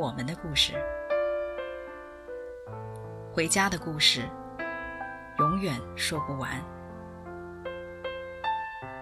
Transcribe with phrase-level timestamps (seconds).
[0.00, 0.72] 我们的故事，
[3.34, 4.22] 回家的故事，
[5.38, 6.50] 永远说不完。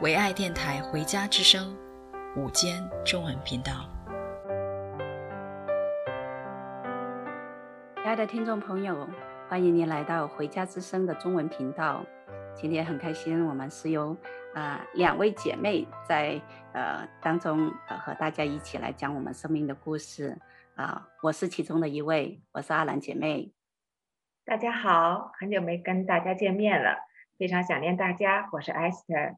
[0.00, 1.72] 唯爱电台《回家之声》
[2.42, 3.88] 午间中文频道，
[7.94, 9.08] 亲爱的听众朋友，
[9.48, 12.04] 欢迎您来到《回家之声》的中文频道。
[12.56, 14.16] 今天很开心，我们是由
[14.52, 20.36] 啊、两位姐妹在呃当中呃和大家一起来讲我们生命的故事。
[20.78, 23.52] 啊，我是其中的一位，我是阿兰姐妹。
[24.44, 26.98] 大家好，很久没跟大家见面了，
[27.36, 28.48] 非常想念大家。
[28.52, 29.34] 我是 Esther，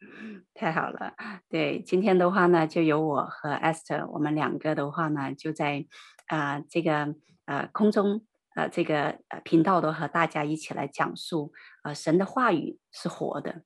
[0.54, 1.12] 太好了。
[1.50, 5.84] 对，今天的话呢，就由我和 Esther，我们两个的话呢，就在
[6.28, 6.94] 啊、呃、这个
[7.44, 13.62] 啊、呃、空中啊、呃、这个频道都和大家一起来讲述啊、呃、神的话语是活的。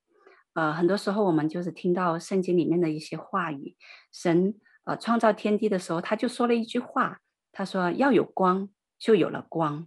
[0.54, 3.76] 呃，很多时候我们就是听到圣经里面的一些话语，
[4.10, 4.56] 神。
[4.84, 7.20] 呃，创造天地的时候，他就说了一句话，
[7.52, 9.86] 他说要有光，就有了光，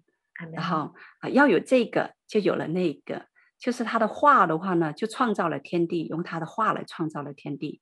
[0.53, 0.93] 然后啊、
[1.23, 3.25] 呃、要有这个，就有了那个，
[3.59, 7.81] 就是他的话的话呢，就创造了天地，用他的话来创造了天地。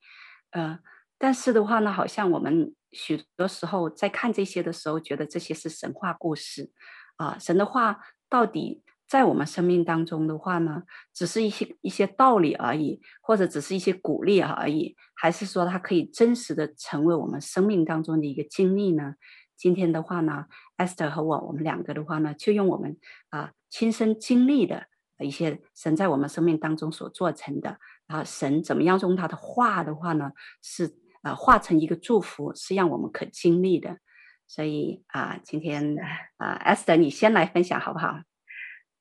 [0.52, 0.80] 呃，
[1.18, 6.72] 但是的话呢，好像我们许多时候在看这些的时候，觉得这些是神话故事
[7.18, 8.82] 啊、呃，神的话到底？
[9.14, 10.82] 在我们生命当中的话呢，
[11.14, 19.14] 只是一些一些道理而已，或者只是一些鼓励而已，还是说它可以真实的成为我们生命当中的一个经历呢？
[19.56, 20.46] 今天的话呢
[20.78, 22.98] ，Esther 和我，我们两个的话呢，就用我们
[23.30, 24.88] 啊亲身经历的
[25.20, 30.32] 一些神在我们生命当中所做成的啊，神怎么样用他的话的话呢，
[30.64, 34.00] 是啊化成一个祝福，是让我们可经历的。
[34.48, 35.98] 所以啊，今天
[36.38, 38.22] 啊，Esther 你先来分享好不好？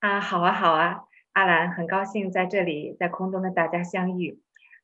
[0.03, 4.41] 啊，好啊，好啊，阿兰，很高兴在这里，在空中跟大家相遇。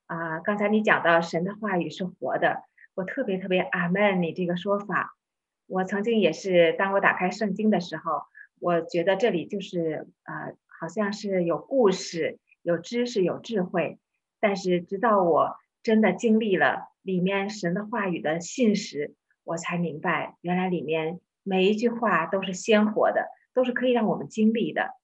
[0.06, 2.62] 啊，刚才你讲到神的话语是活的，
[2.94, 5.16] 我特别特别阿门你这个说法。
[5.66, 8.22] 我曾经也是，当我打开圣经的时候，
[8.60, 13.98] 我觉得这里就是啊，好像是有故事、有知识、有智慧。
[14.38, 24.94] 但是直到我真的经历了里面神的话语的信实，我才明白，原来里面每一句话都是鲜活的，都是可以让我们经历的。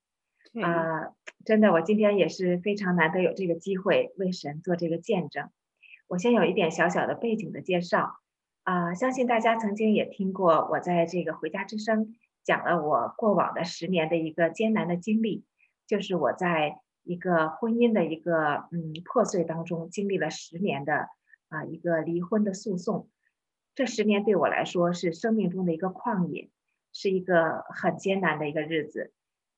[0.62, 1.12] 啊、
[1.44, 5.50] 真的，我今天也是非常难得有这个机会为神做这个见证。
[6.06, 8.16] 我先有一点小小的背景的介绍
[8.62, 15.44] 啊、相信大家曾经也听过我在这个回家之声讲了我过往的十年的一个艰难的经历，
[15.86, 21.08] 就是我在一个婚姻的一个嗯破碎当中经历了十年的
[21.48, 23.08] 啊、一个离婚的诉讼。
[23.74, 26.48] 这十年对我来说是生命中的一个旷野，
[26.92, 29.12] 是一个很艰难的一个日子。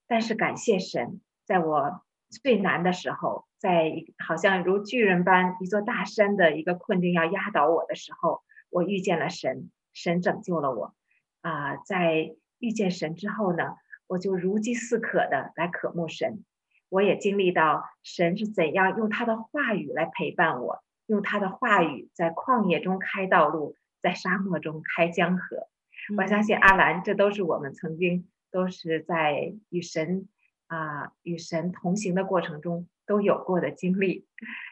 [0.08, 10.94] 但是感谢神，在我最难的时候，在好像如巨人般一座大山的一个困境要压倒我的时候，我遇见了神，神拯救了我。
[11.40, 16.44] 啊、在遇见神之后呢，我就如饥似渴的来渴慕神。
[16.88, 25.68] 我也经历到神是怎样用他的话语来陪伴我，用他的话语在旷野中开道路，在沙漠中开江河。
[26.16, 28.28] 我相信阿兰，这都是我们曾经。
[28.50, 30.28] 都是在与神
[30.66, 34.26] 啊、呃、与神同行的过程中都有过的经历，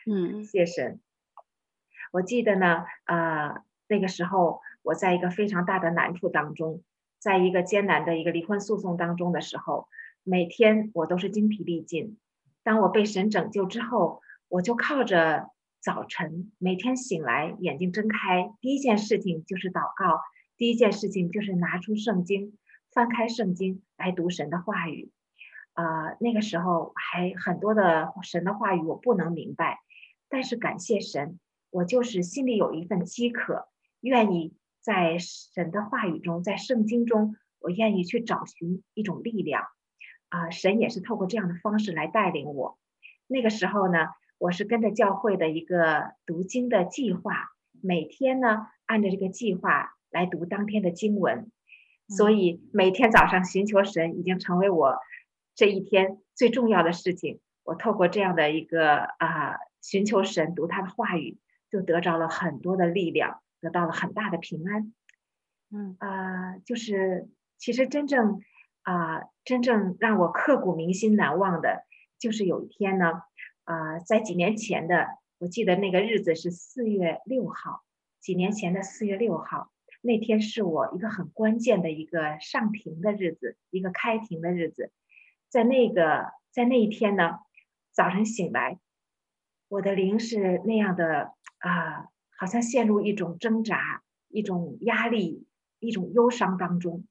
[0.06, 1.00] 嗯，谢神。
[2.12, 6.82] 我记得呢，呃，那个时候我在一个非常大的难处当中，
[7.18, 9.88] 在一个艰难的一个离婚诉讼当中的时候，
[10.22, 12.18] 每天我都是精疲力尽。
[12.62, 15.50] 当我被神拯救之后，我就靠着
[15.80, 20.20] 早晨每天醒来，眼睛睁开，第一件事情就是祷告，
[20.56, 22.56] 第一件事情就是拿出圣经。
[22.94, 25.10] 翻开圣经来读神的话语，
[25.72, 29.80] 啊、那个时候还很多的神的话语我不能明白，
[30.28, 33.66] 但是感谢神，我就是心里有一份饥渴，
[34.00, 39.64] 愿意在神的话语中，在圣经中，我愿意去找寻一种力量，
[40.28, 42.78] 啊、神也是透过这样的方式来带领我。
[43.26, 44.06] 那个时候呢，
[44.38, 47.48] 我是跟着教会的一个读经的计划，
[47.82, 51.50] 每天呢按照这个计划来读当天的经文。
[52.08, 54.98] 所以每天早上寻求神已经成为我
[55.54, 57.40] 这一天最重要的事情。
[57.62, 61.38] 我透过这样的一个啊寻求神读他的话语，
[61.70, 64.92] 就得着了很多的力量，得到了很大的平安。
[65.70, 68.42] 嗯啊、呃，就是其实真正
[68.82, 71.84] 啊、呃，真正让我刻骨铭心难忘的，
[72.18, 73.22] 就是有一天呢，
[73.64, 75.08] 啊、呃，在几年前的，
[75.38, 77.82] 我记得那个日子是四月六号，
[78.20, 79.70] 几年前的四月六号，
[80.04, 84.92] 那天是我一个很关键的一个上庭的日子，一个开庭的日子，
[85.48, 87.38] 在那个在那一天呢，
[87.92, 88.78] 早晨醒来，
[89.68, 95.46] 我的灵是那样的啊、好像陷入一种挣扎、一种压力。
[95.80, 97.04] 一种忧伤当中，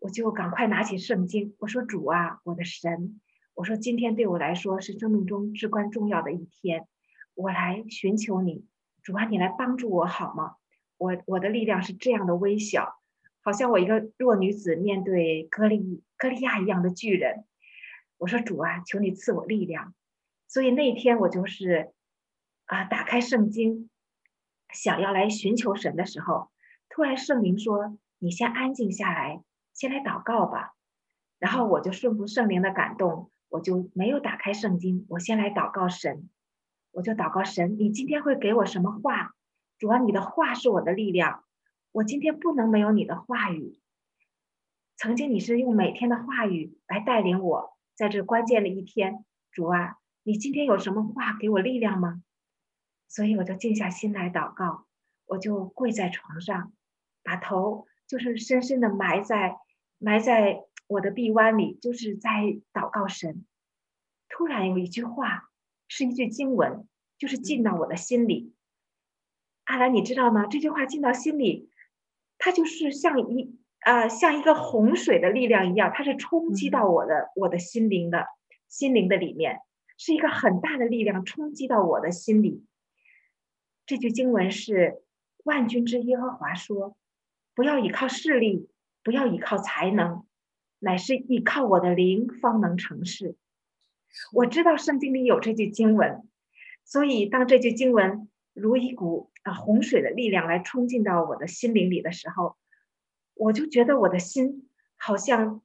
[0.00, 3.20] 我就赶快拿起圣经，我说：“主啊，我的神，
[3.54, 6.88] 我说今天对我来说是生命中至关重要的一天，
[7.34, 8.66] 我来寻求你，
[9.04, 10.56] 主啊，你来帮助我好吗？
[10.98, 13.00] 我我的力量是这样的微小，
[13.42, 17.44] 好像我一个弱女子面对歌利歌利亚一样的巨人。
[18.18, 19.94] 我说主啊，求你赐我力量。
[20.48, 21.92] 所以那天我就是
[22.66, 23.90] 啊，打开圣经，
[24.72, 26.50] 想要来寻求神的时候，
[26.88, 29.42] 突然圣灵说。”你先安静下来，
[29.74, 30.72] 先来祷告吧。
[31.38, 36.30] 然后我就顺服圣灵的感动，我就没有打开圣经，我先来祷告神。
[36.92, 39.35] 我就祷告神，你今天会给我什么话？
[39.78, 41.44] 主啊，你的话是我的力量，
[41.92, 43.80] 我今天不能没有你的话语。
[44.96, 52.22] 曾经你是用每天的话语来带领我，在这关键的一天，主啊，你今天有什么话给我力量吗？
[53.08, 54.86] 所以我就静下心来祷告，
[55.26, 56.72] 我就跪在床上，
[57.22, 57.86] 把头。
[58.08, 59.56] 就是深深的埋在
[59.98, 63.44] 埋在我的臂弯里，就是在祷告神。
[64.28, 65.50] 突然有一句话，
[65.88, 66.86] 是一句经文，
[67.18, 68.54] 就是进到我的心里。
[69.66, 70.46] 阿兰，你知道吗？
[70.46, 71.70] 这句话进到心里，
[72.38, 78.26] 它就是像一啊、呃，像一个洪水的力量一样，它是冲击到我的我的心灵的
[78.68, 79.60] 心灵的里面，
[79.96, 82.64] 是一个很大的力量冲击到我的心里。
[83.86, 85.02] 这句经文是
[85.44, 86.96] 万军之耶和华说。
[87.54, 88.68] 不要依靠势力，
[89.02, 90.26] 不要依靠才能，
[90.78, 93.34] 乃是依靠我的灵方能成事。
[94.30, 96.28] 我知道圣经里有这句经文，
[96.84, 102.56] 所以当这句经文如一股啊洪水的力量来冲进到我的心灵里的时候，
[103.34, 105.62] 我就觉得我的心好像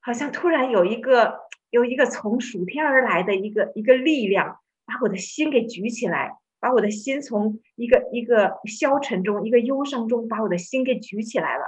[0.00, 1.40] 好像突然有一个
[1.70, 6.38] 有一个从暑天而来的一个一个力量，把我的心给举起来。
[6.62, 11.64] 把我的心从一个一个消沉中，一个忧伤中，把我的心给举起来了。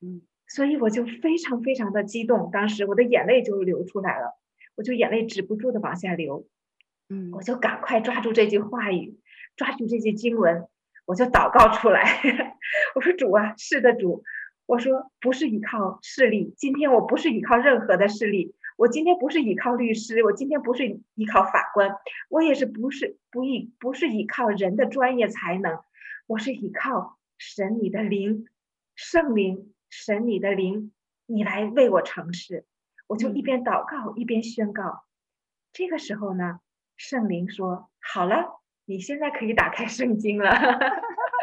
[0.00, 4.32] 嗯，所以我就非常非常的激动，当时我的眼泪就流出来了，
[4.76, 6.48] 我就眼泪止不住的往下流。
[7.10, 9.18] 嗯，我就赶快抓住这句话语，
[9.58, 10.66] 抓住这些经文，
[11.04, 12.22] 我就祷告出来。
[12.94, 14.22] 我说主啊，是的主，
[14.64, 18.54] 我说不是依靠势力，今天我不是依靠任何的势力。
[18.76, 21.96] 我今天不是依靠律师，我今天不是依靠法官，
[22.28, 25.80] 我也是不是不依不是依靠人的专业才能，
[26.28, 28.46] 我是依靠神你的灵，
[28.94, 30.92] 圣灵神你的灵，
[31.26, 32.64] 你来为我成事。
[33.08, 35.02] 我就一边祷告一边宣告。
[35.72, 36.60] 这个时候呢，
[36.96, 40.50] 圣灵说：“好了，你现在可以打开圣经了。”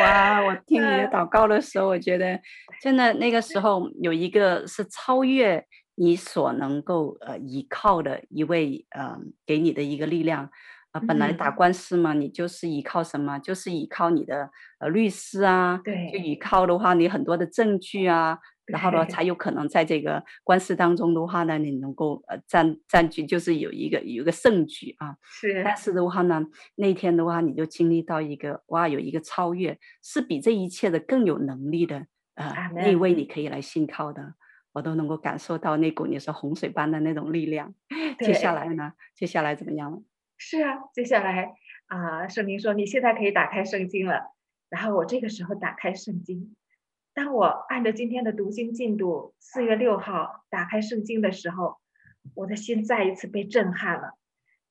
[0.00, 0.40] 哇！
[0.42, 2.40] 我听你的祷告的时候，我觉得
[2.80, 5.64] 真的那个时候有一个是超越。
[5.98, 13.38] 你所能够呃依靠的一位呃给你的一个力量啊、呃，本来打官司嘛，你就是依靠什么？
[13.38, 25.16] 就是依靠你的呃律师啊，对，就依靠的话，你很多的证据啊，然后呢才 有可能在这个官司当中的话呢，你能够呃占占据，就是有一个有一个胜局啊。
[25.22, 26.44] 是，但是的话呢，
[26.74, 34.34] 那天的话你就经历到一个哇，有一个超越，是比这一切的更有能力的呃那位你可以来信靠的。
[34.72, 37.72] 我都能够感受到那股你说洪水般的那种力量。
[38.20, 38.92] 接下来呢？
[39.14, 40.02] 接下来怎么样了？
[40.36, 41.54] 是啊，接下来
[41.86, 44.34] 啊，圣灵说你现在可以打开圣经了。
[44.68, 46.54] 然后我这个时候打开圣经，
[47.16, 51.78] 当我按照今天的读经进度，四月六号打开圣经的时候，
[52.34, 54.18] 我的心再一次被震撼了。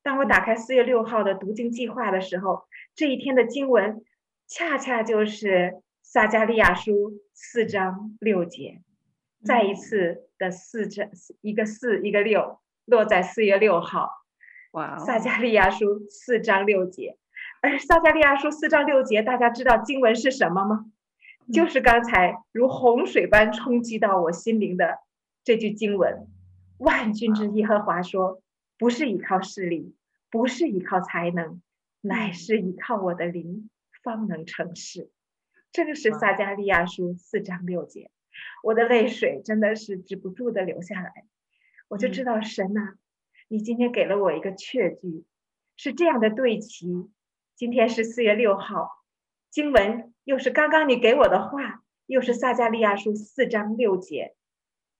[0.03, 4.05] 当我打开四月六号的读经计划的时候，这一天的经文
[4.47, 8.79] 恰恰就是撒迦利亚书四章六节。
[9.43, 11.09] 再一次的四这
[11.41, 14.11] 一个四一个六落在四月六号，
[14.73, 14.99] 哇！
[14.99, 17.17] 撒迦利亚书四章六节，
[17.63, 20.85] 而撒迦利亚书四章六节，大家知道经文是什么吗？
[21.53, 24.99] 就是刚才如洪水般冲击到我心灵的
[25.43, 26.27] 这句经文：
[26.77, 28.41] 万军之耶和华说，
[28.77, 29.95] 不是依靠势力，
[30.31, 31.61] 不是依靠才能，
[32.01, 33.69] 乃是依靠我的灵，
[34.03, 35.11] 方能成事。
[35.71, 38.09] 这个是撒迦利亚书四章六节。
[38.63, 41.25] 我的泪水真的是止不住的流下来，
[41.87, 42.95] 我就知道神呐、啊，
[43.47, 45.25] 你今天给了我一个确据，
[45.77, 47.09] 是这样的对齐。
[47.55, 48.89] 今天是四月六号，
[49.55, 54.35] 经文又是刚刚你给我的话，又是撒迦利亚书四章六节。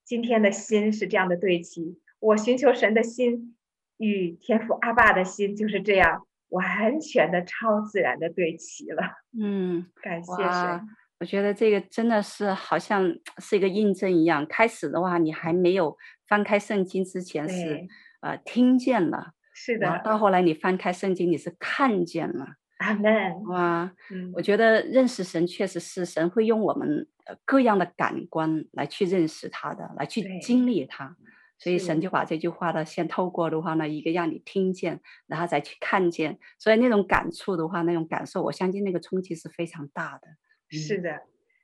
[0.06, 3.58] 今天的心是这样的对齐，我寻求神的心
[3.98, 9.04] 与天父阿爸的心就是这样完全的超自然的对齐了。
[9.38, 10.88] 嗯，感谢神。
[11.20, 14.48] 我觉得这个真的是好像 是一个印证一样。
[14.48, 15.98] 开始的话，你还没有
[16.30, 17.86] 翻开圣经之前是
[18.22, 20.02] 呃听见了，是的。
[20.06, 22.56] 到后来你翻开圣经，你是看见了。
[22.78, 23.44] 阿门。
[23.46, 27.08] 哇，嗯，我觉得认识神确实是神会用我们
[27.46, 31.16] 各样的感官来去认识他的，来去经历他。
[31.58, 36.38] 所以神就把这句话呢，先透过的话呢，一个让你听见，然后再去看见。
[36.60, 40.28] 所以那种感触的话，那种感受，我相信那个冲击是非常大的。
[40.70, 41.22] 是的，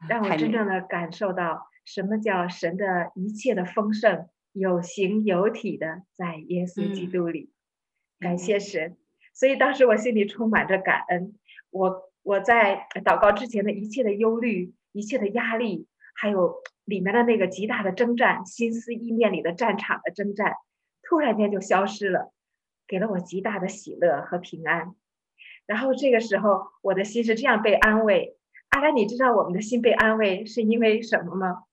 [0.07, 7.51] 让我真正的感受到什么叫神的一切的丰盛，有形有体的在耶稣基督里。
[8.21, 8.95] 嗯、感谢神，
[9.33, 11.33] 所以当时我心里充满着感恩。
[11.69, 20.55] 我我在祷告之前的一切的忧虑、一切的压力，还有里面的那个极大的征战、心思意念里的战场的征战，
[21.01, 22.33] 突然间就消失了，
[22.87, 24.93] 给了我极大的喜乐和平安。
[25.65, 28.35] 然后这个时候，我的心是这样被安慰。
[28.69, 31.63] 阿兰，你知道我们的心被安慰是因为什么吗？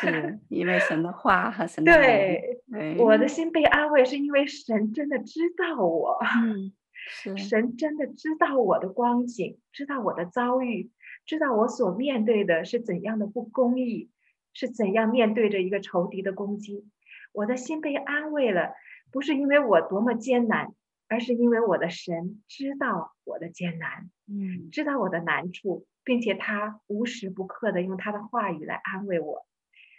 [0.00, 6.72] 是因为神的话和神的对，对，我的心被安慰是因为神真的知道我，嗯，
[7.08, 10.90] 是神真的知道我的光景，知道我的遭遇，
[11.26, 14.10] 知道我所面对的是怎样的不公义，
[14.52, 16.86] 是怎样面对着一个仇敌的攻击。
[17.32, 18.74] 我的心被安慰了，
[19.12, 20.74] 不是因为我多么艰难。
[21.12, 29.44] 而是因为我的神知道我的艰难，嗯，知道我的难处，并且他无时不刻的用他的话语来安慰我，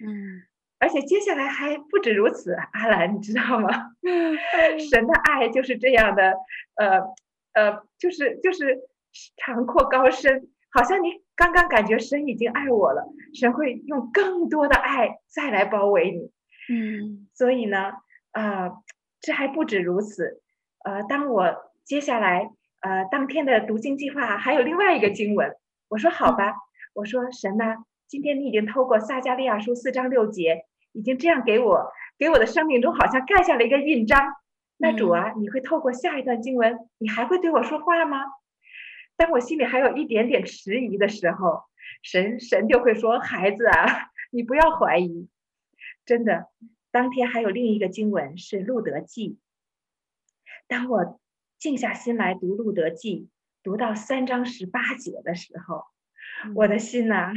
[0.05, 0.41] 嗯，
[0.79, 3.69] 而且接下来还不止如此，阿兰，你知道吗？
[4.91, 6.33] 神的爱就是这样的，
[6.75, 6.99] 呃
[7.53, 8.79] 呃，就是就是
[9.37, 13.03] 长阔高深，好像你刚刚感觉神已经爱我了，
[13.33, 16.31] 神会用更多的爱再来包围你，
[16.73, 17.91] 嗯，所以呢，
[18.31, 18.71] 啊、呃，
[19.19, 20.41] 这还不止如此。
[20.83, 22.49] 呃，当我接下来
[22.81, 25.55] 呃当天的读经计划还有另外一个经文，
[25.89, 26.55] 我说好吧，
[26.93, 27.75] 我说神呐，
[28.11, 34.19] 今天你已经透过撒迦利亚书四章六节，已经这样给我给我的生命中好像盖下了一个印章。
[34.75, 38.17] 那主啊，你会透过下一段经文，你还会对我说话吗？
[39.15, 41.63] 当我心里还有一点点迟疑的时候，
[42.03, 45.29] 神神就会说，孩子啊， 你不要怀疑，
[46.05, 46.47] 真的，
[46.91, 49.39] 当天还有另一个经文是路德记。
[50.67, 51.17] 当我
[51.57, 53.29] 静下心来读《路德记》，
[53.63, 55.85] 读到三章十八节的时候，
[56.55, 57.33] 我的心呐、啊，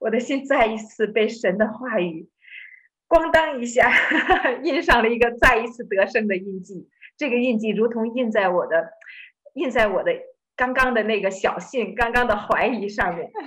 [0.00, 2.28] 我的心再一次被神的话语，
[3.08, 3.90] 咣当一下
[4.62, 6.88] 印上了一个再一次得胜的印记。
[7.16, 8.90] 这个印记如同印在我的，
[9.54, 10.12] 印在我的
[10.56, 13.30] 刚刚的那个小信、刚刚的怀疑上面。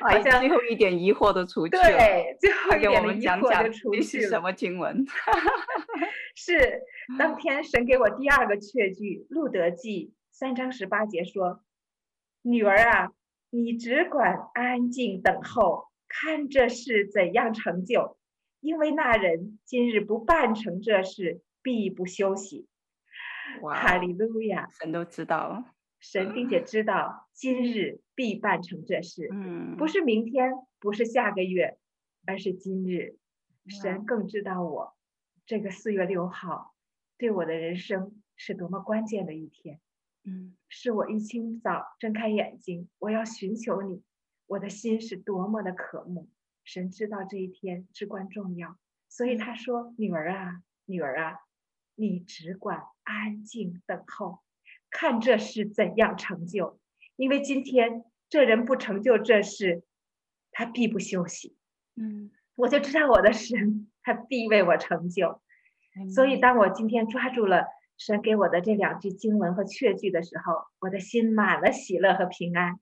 [0.00, 1.82] 好像最后一点疑惑都出去了。
[1.82, 4.22] 对，最后一点的疑惑就出去了。
[4.24, 5.06] 是什么经文？
[6.34, 6.82] 是
[7.18, 11.60] 当天神给我第二个确据，《路德记》三章十八节说
[12.42, 13.12] ：“女儿啊，
[13.54, 18.16] 你只管安静等候，看这事怎样成就，
[18.60, 22.66] 因为那人今日不办成这事，必不休息。”，
[23.60, 24.66] 哈利路亚！
[24.70, 25.64] 神都知道。
[26.00, 31.76] 神并且知道今日必办成这事，嗯，不是明天，不是下个月，
[32.26, 33.18] 而是今日。
[33.68, 34.96] 神更知道我
[35.44, 36.74] 这个四月六号
[37.18, 39.78] 对我的人生是多么关键的一天，
[40.24, 44.02] 嗯，是我一清早睁开眼睛，我要寻求你，
[44.46, 46.28] 我的心是多么的渴慕。
[46.64, 51.38] 神知道这一天至关重要，所以他说：“女儿啊，女儿啊，
[51.96, 54.38] 你只管安静等候。”
[54.88, 56.78] 看这事怎样成就，
[57.16, 59.82] 因为今天这人不成就这事，
[60.52, 61.56] 他必不休息。
[61.96, 65.40] 嗯，我就知道我的神，他必为我成就。
[65.98, 66.10] 嗯。
[66.10, 67.64] 所以，当我今天抓住了
[68.04, 72.80] 神给我的这两句经文和确句的时候，我的心满了喜乐和平安。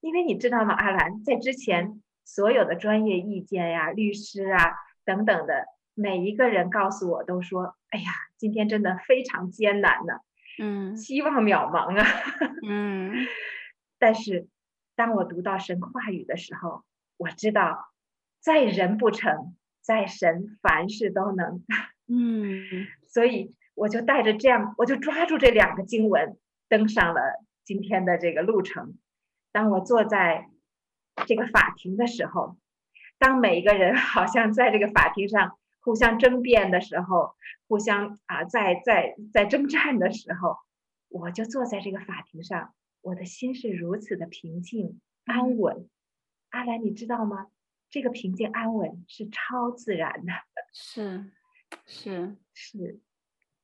[0.00, 4.74] 因为你知道吗，阿兰，在之前所有的专业意见呀、律师啊
[5.06, 10.20] 等等的每一个人告诉我都说：“哎呀，今天真的非常艰难呢。”
[10.60, 12.06] 嗯，希望渺茫啊。
[12.68, 13.14] 嗯，
[13.98, 14.48] 但是
[14.94, 16.84] 当我读到神话语的时候，
[17.16, 17.90] 我知道，
[18.38, 21.64] 在人不成，在神凡事都能。
[22.06, 26.36] 嗯， 所以我就带着这样，我就抓住这两个经文，
[26.68, 28.98] 登上了今天的这个路程。
[29.52, 30.50] 当我坐在
[31.26, 32.58] 这个法庭的时候，
[33.18, 35.58] 当每一个人好像在这个法庭上。
[35.80, 37.34] 互相争辩的时候，
[37.66, 40.58] 互相啊，在在在征战的时候，
[41.08, 45.88] 我就坐在这个法庭上，我的心是如此的平静，安稳。
[46.50, 47.46] 阿兰，你知道吗？
[47.88, 50.32] 这个平静安稳是超自然的，
[50.74, 51.30] 是
[51.86, 53.00] 是是，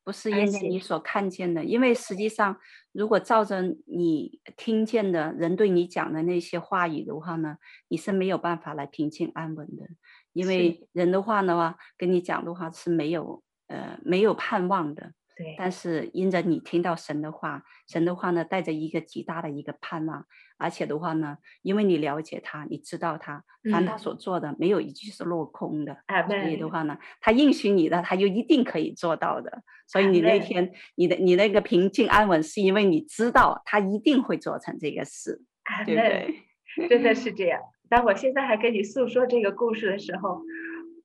[0.05, 1.65] 不是因为你所看见的？
[1.65, 2.55] 因为实际上，
[2.91, 7.57] 如果照着你听见的人对你讲的那些话语的话呢，
[7.87, 9.87] 你是没有办法来平静安稳的。
[10.31, 15.11] 因为人的话的话，跟你讲的话是没有呃没有盼望的。
[15.35, 20.25] 对，但是因着你听到神的话，神的话呢，带着一个极大的一个盼望，
[20.57, 25.97] 而且的话呢，因为你了解他，你知道他，凡他所做的，嗯、没有一句是落空的。
[26.07, 29.61] 嗯、所以的话呢，他应许你的，他就一定可以做到的。
[29.87, 36.87] 所以你那天，你的你那个平静安稳，是因为你知道他一定会做成这个事，嗯、对不对？
[36.87, 37.59] 真的是这样。
[37.89, 40.41] 当我现在还跟你诉说这个故事的时候，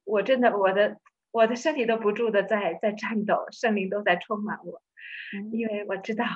[0.04, 0.98] 我真的我的。
[1.32, 4.82] 我的身体都不住的在在颤抖，圣灵都在充满我，
[5.52, 6.26] 因为我知道，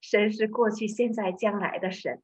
[0.00, 2.22] 神是过去、现在、将来的神，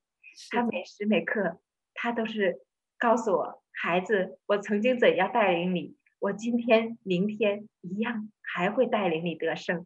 [0.51, 1.61] 他每时每刻，
[1.95, 2.61] 他都是
[2.99, 9.85] 告诉我，孩子，我曾经怎样带领你，我今天、明天一样还会带领你得胜。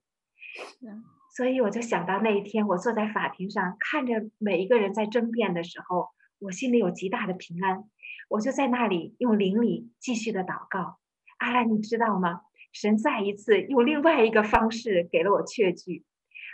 [1.37, 7.91] 所以我就想到那一天，我坐在法庭上，看着每一个人在争辩的时候，我心里有极大的平安，
[8.29, 11.01] 我就在那里用灵里继续的祷告。
[11.45, 12.41] 阿兰，你知道吗？
[12.73, 16.05] 神再一次用另外一个方式给了我确据。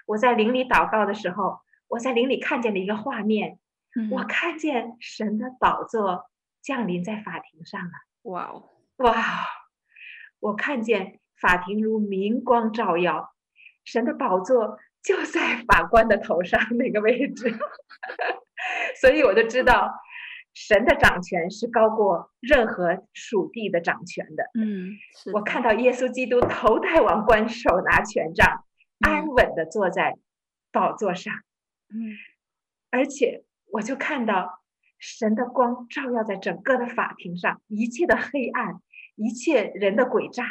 [0.06, 3.58] 我在灵里祷告的时候，我在灵里看见了一个画面，
[3.94, 6.24] 嗯、我看见神的宝座
[6.60, 7.92] 降临在法庭上了。
[8.22, 9.14] 哇哦，哇！
[10.40, 13.32] 我看见法庭如明光照耀，
[13.84, 17.56] 神的宝座就在法官的头上那个位置，
[19.00, 19.90] 所以我就知道。
[20.62, 24.44] 神的掌权是高过任何属地的掌权的。
[24.60, 24.90] 嗯，
[25.32, 28.62] 我看到耶稣基督头戴王冠，手拿权杖，
[28.98, 30.18] 安稳的坐在
[30.70, 31.32] 宝座上。
[31.88, 32.12] 嗯，
[32.90, 33.42] 而且
[33.72, 34.60] 我就看到
[34.98, 38.82] 神的光照耀在整个的法庭上，一切的黑暗，
[39.16, 40.44] 一切人的诡诈，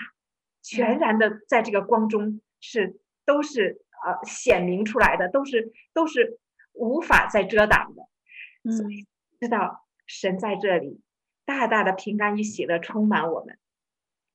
[0.64, 6.40] 全然的在这个光中是都是呃显明出来的，都是都是
[6.74, 8.74] 无法再遮挡的。
[8.76, 9.06] 所以
[9.40, 9.86] 知道。
[10.10, 11.00] 神在这里，
[11.46, 13.58] 大大的平安与喜乐充满我们，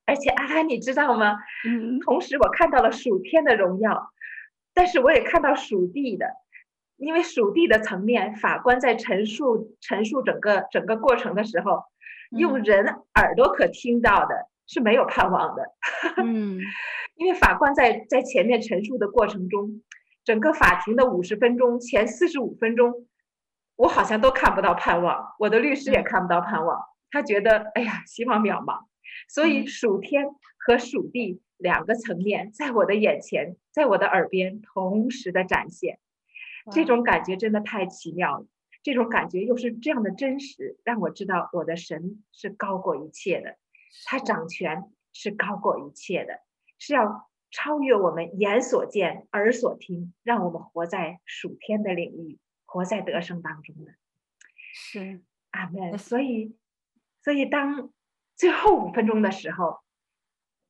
[0.06, 1.37] 而且阿安，你知道吗？
[1.66, 4.12] 嗯，同时我看到了属天的荣耀，
[4.72, 6.26] 但是我也看到属地的，
[6.96, 11.82] 因为属地的层面，法官在陈述陈述整个整个过程的时候，
[12.30, 15.74] 用人耳朵可听到的是没有盼望的。
[16.22, 16.60] 嗯，
[17.16, 19.82] 因为法官在在前面陈述的过程中，
[20.24, 23.08] 整个法庭的五十分钟，前四十五分钟。
[23.76, 28.84] 我好像都看不到盼望，我的律师也看不到盼望，他觉得哎呀，希望渺茫。
[29.28, 30.26] 所以属天
[30.58, 35.98] 和属地两个层面在我的眼前，在我的耳边同时的展现，
[36.72, 38.46] 这种感觉真的太奇妙了。
[38.82, 43.56] 这种感觉又是这样的真实，让我知道我的神是高过一切的，
[44.04, 46.40] 他掌权是高过一切的，
[46.78, 52.38] 是要超越我们眼所见、耳所听，让我们活在属天的领域。
[52.74, 53.92] 活在得胜当中的，
[54.74, 55.96] 是阿门。
[55.96, 56.56] 所以，
[57.22, 57.92] 所以当
[58.34, 59.78] 最后五分钟的时候，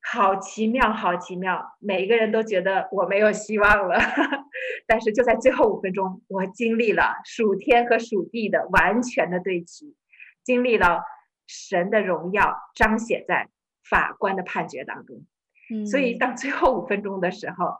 [0.02, 3.98] 好奇妙，好奇妙，每一个人都觉得我没有希望了。
[4.86, 9.96] 但是就在最后五分钟，我经历了属天和属地的完全的对齐，
[10.42, 11.00] 经历了
[11.46, 13.48] 神的荣耀彰显在
[13.82, 15.24] 法官的判决当中。
[15.72, 17.78] 嗯，所以当最后五分钟的时候，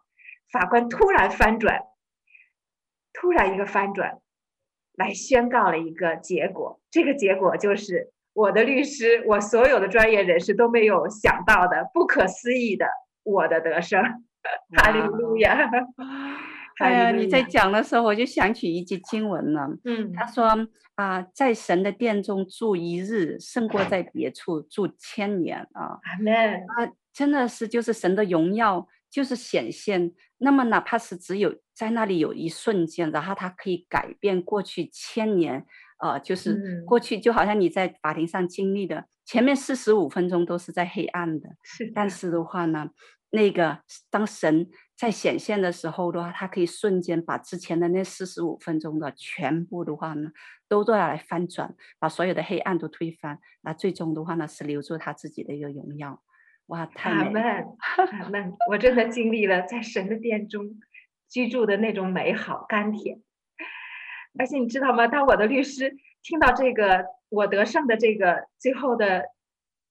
[0.51, 1.83] 法官突然翻转。
[3.15, 4.19] 突然一个翻转，
[4.97, 6.81] 来宣告了一个结果。
[6.91, 12.87] 这个结果就是我的律师，我所有的专业人士都没有想到的不可思议的
[13.23, 14.03] 我的得胜。
[14.77, 15.71] 哈利路亚！
[16.79, 19.71] 哎呀，你在讲的时候，我就想起一句经文了。
[19.85, 20.45] 嗯，他说
[20.97, 25.99] 啊、呃，在神的殿中住一日，胜过在别处住千年啊。
[26.03, 26.35] 阿门。
[26.77, 28.89] 啊，真的是就是神的荣耀。
[29.11, 35.67] 就是显现，那么哪怕是只有在那里有一瞬间，然后它可以改变过去千年，
[35.99, 42.91] 呃，就是过去就好像你在法庭上经历的，前面四十五分钟都是在黑暗的，是，但是的话呢，
[43.31, 50.31] 那个当神在显现的时候的话，它可以瞬间把之前的那四十五分钟的全部的话呢，
[50.69, 56.23] 都都要来翻转，把所有的黑暗都推翻，那最终的话呢，是留住他自己的一个荣耀。
[56.69, 57.77] 哇，太美了！
[58.23, 58.55] 阿门！
[58.71, 60.65] 我真的经历了在神的殿中
[61.35, 63.19] 居住的那种美好甘甜，
[64.39, 65.09] 而且你知道吗？
[65.09, 69.25] 当我的律师听到这个我得胜的这个最后的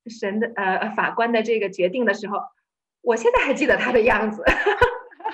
[0.07, 2.37] 神的呃法官的这个决定的时候，
[3.01, 4.41] 我现在还记得他的样子。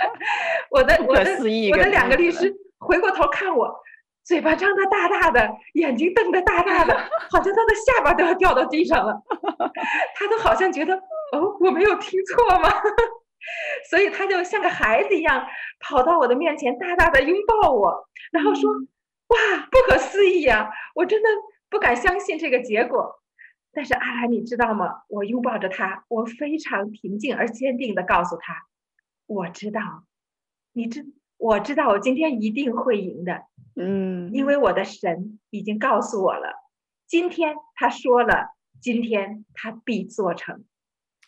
[0.71, 1.31] 我的我的
[1.71, 3.79] 我的两个律师回过头看我，
[4.23, 6.97] 嘴巴张得大大的，眼睛瞪得大大的，
[7.29, 9.21] 好像他的下巴都要掉到地上了。
[10.17, 10.95] 他都好像觉得，
[11.33, 12.71] 哦，我没有听错吗？
[13.89, 15.45] 所以他就像个孩子一样，
[15.79, 18.71] 跑到我的面前，大大的拥抱我，然后说
[19.29, 20.69] ：“哇，不可思议呀！
[20.95, 21.29] 我真的
[21.69, 23.21] 不敢相信这个结果。”
[23.71, 25.03] 但是阿兰，你知道吗？
[25.07, 28.65] 我拥抱着他，我非常平静而坚定的告诉他
[29.27, 29.81] ：“我知道，
[30.73, 31.05] 你知，
[31.37, 33.43] 我知道，我今天一定会赢的。”
[33.81, 36.53] 嗯，因为我的神已经告诉我了，
[37.07, 38.49] 今天他说了，
[38.81, 40.65] 今天他必做成。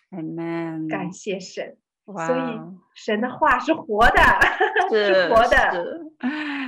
[0.09, 0.89] Amen。
[0.89, 1.77] 感谢神。
[2.05, 2.59] 所以
[2.95, 4.21] 神的话是活的，
[4.89, 6.01] 是，是活的。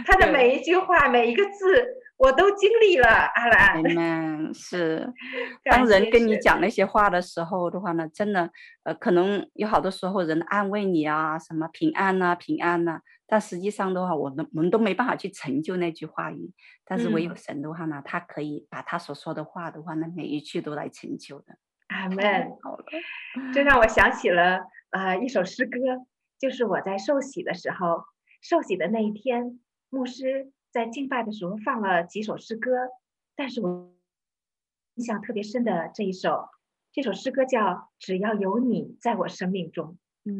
[0.06, 1.86] 他的每一句话，每一个字，
[2.18, 3.08] 我都经历了。
[3.08, 4.54] 阿兰，Amen。
[4.54, 5.12] 是，
[5.64, 8.50] 当人跟你讲那些话的时候的话呢，真的，
[8.84, 13.02] 呃，可能有好多时候人安慰你啊，什么平安呐、啊，平安呐、啊。
[13.26, 16.52] 但实际上的话，我们我们都没办法去成就那句话语。
[16.86, 21.56] 但是唯有神的话呢，嗯、他可以把他所说的话的话呢，每一句都来成就的。
[21.94, 22.58] 阿门。
[22.62, 22.86] 好了，
[23.54, 24.66] 这让我想起了。
[24.90, 25.80] 啊、呃，一首诗歌，
[26.40, 28.04] 就是我在受洗的时候，
[28.42, 32.72] 受洗的那一天，牧师在敬拜的时候放了几首诗歌，
[33.36, 33.92] 但是我
[34.96, 36.50] 印象特别深的这一首，
[36.92, 37.62] 这首诗歌叫
[37.98, 39.86] 《只要有你在我生命中》。
[40.26, 40.34] 嗯，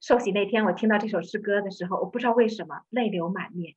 [0.00, 3.76] 受洗那天我听到这首诗歌的时候，我不知道为什么泪流满面，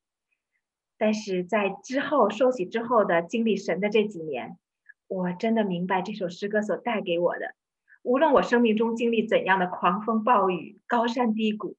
[0.98, 4.58] 但是在之后受洗之后的经历神的这几年，
[5.08, 7.56] 我真的明白这首诗歌所带给我的。
[8.04, 11.78] 无论我生命中经历怎样的狂风暴雨、高山低谷，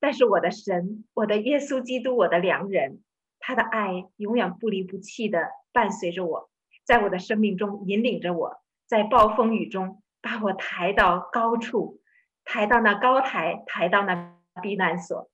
[0.00, 3.02] 但是我的神，我的耶稣基督，我的良人，
[3.40, 5.38] 他的爱永远不离不弃地
[5.72, 6.50] 伴随着我，
[6.84, 12.00] 在我的生命中引领着我，在暴风雨中把我抬到高处，
[12.44, 15.30] 抬到那高台，抬到那避难所。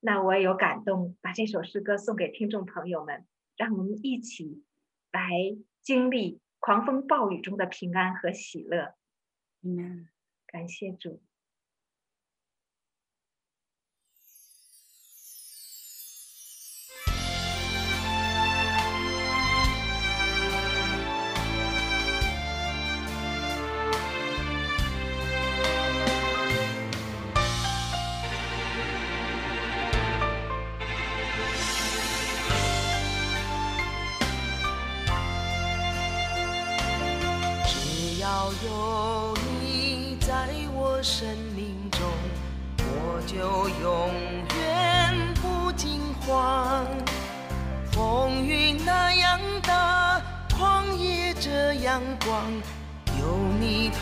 [0.00, 3.26] 那我也有感动，把这首诗歌送给听众朋友们，
[3.58, 4.62] 让我们一起
[5.12, 5.30] 来
[5.82, 8.94] 经历狂风暴雨中的平安和喜乐。
[9.62, 10.08] 嗯，
[10.46, 11.20] 感谢主。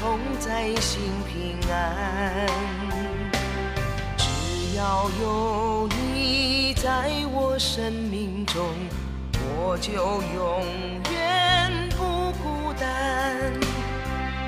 [0.00, 2.46] 同在，心平安。
[4.16, 8.64] 只要有你在我生命中，
[9.32, 10.62] 我就永
[11.11, 13.37] 远不孤单。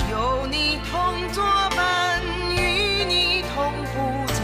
[0.08, 2.22] 有你同作伴，
[2.54, 4.40] 与你同步走，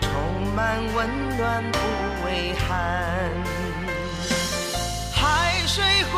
[0.00, 0.08] 充
[0.54, 0.96] 满温
[1.36, 1.78] 暖不
[2.24, 2.68] 畏寒。
[5.12, 6.16] 海水会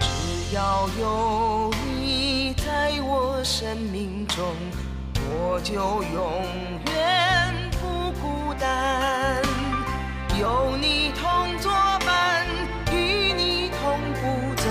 [0.00, 4.54] 只要有你在我生命中，
[5.14, 6.42] 我就永
[6.92, 9.42] 远不孤单。
[10.38, 11.72] 有你同作
[12.04, 12.46] 伴，
[12.92, 14.64] 与你同步走，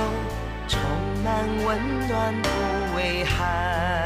[0.68, 0.80] 充
[1.24, 2.48] 满温暖不
[2.96, 4.03] 畏寒。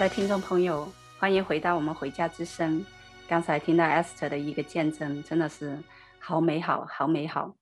[0.00, 2.82] 爱的听众朋友，欢迎回到我们回家之声。
[3.28, 5.78] 刚才听到 Esther 的一个见证，真的是
[6.18, 7.54] 好美好，好美好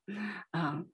[0.52, 0.84] 啊！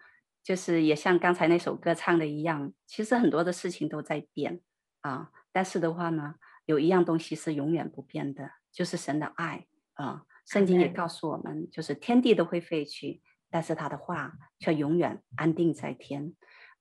[0.42, 4.62] 就是也像刚才那首歌唱的一样，其实很多的事情都在变
[5.02, 10.22] 啊，但是的话呢，有一样东西是永远不变的，就是神的爱啊。
[10.46, 16.32] 圣经也告诉我们，就是天地都会废去，但是他的话却永远安定在天。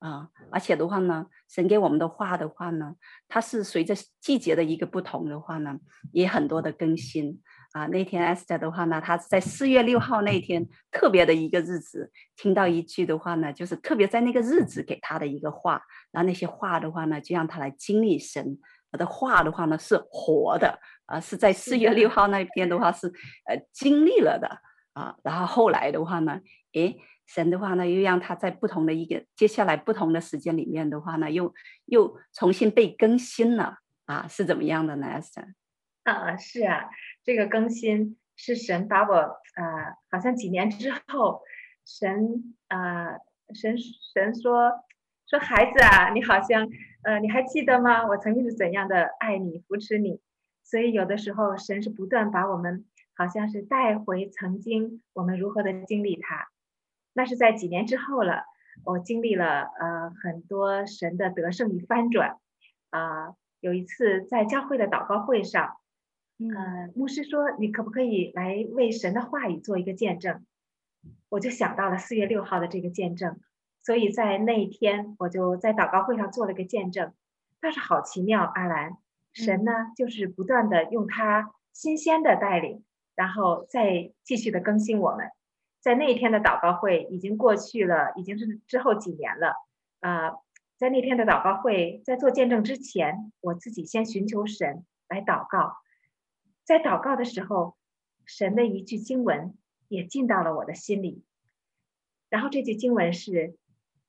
[0.03, 2.93] 啊，而且的话呢，神给我们的话的话呢，
[3.29, 5.79] 它是随着季节的一个不同的话呢，
[6.11, 7.85] 也很多的更新啊。
[7.85, 18.59] 那天 Esther 的话呢，他在四月六号那天特别的一个日子，听到一句的话呢，就是特别在那个日子给他的一个话，然后那些话的话呢，就让他来经历神。
[18.91, 23.07] 他的话的话呢，是活的啊，是在四月六号那一天的话是
[23.47, 24.49] 呃经历了的
[24.91, 26.41] 啊，然后后来的话呢，
[26.73, 26.99] 诶。
[27.33, 31.51] 神的话呢，又让他在不同的一个接下来不同的时间里面的话呢，又
[31.85, 35.19] 又重新被更新了啊，是怎么样的呢？
[35.19, 35.55] 神
[36.03, 36.89] 啊，是啊，
[37.23, 41.41] 这个更新是神把我啊，好像几年之后，
[41.85, 43.17] 神啊，
[43.55, 43.75] 神
[44.13, 44.71] 神说
[45.27, 46.69] 说孩子啊，你好像
[47.03, 48.05] 呃，你还记得吗？
[48.05, 50.21] 我曾经是怎样的爱你、扶持你，
[50.63, 56.52] 所以有的时候神是不断把我们好像是带回曾经我们如何的经历他。
[57.13, 58.43] 那是在几年之后了，
[58.83, 62.37] 我经历了呃很多神的得胜与翻转，
[62.89, 65.77] 啊、呃，有一次在教会的祷告会上，
[66.39, 70.45] 呃，牧师说，你可不可以来为神的话语做一个见证？
[71.29, 73.39] 我就想到了四月六号的这个见证，
[73.81, 77.13] 所以在那一天我就在祷告会上做了个见证。
[77.59, 78.97] 但是好奇妙，阿兰，
[79.33, 82.83] 神呢就是不断的用他新鲜的带领，
[83.15, 85.29] 然后再继续的更新我们。
[85.83, 89.53] 在那一天的祷告会已经过去了，已经是之后几年了。
[89.99, 90.39] 啊、呃，
[90.77, 95.75] 在那天的祷告会，在做见证之前，我自己先寻求神来祷告。
[96.63, 97.75] 在祷告的时候，
[98.23, 99.57] 神的一句经文
[99.89, 101.25] 也进到了我的心里。
[102.29, 103.57] 然后这句经文是：“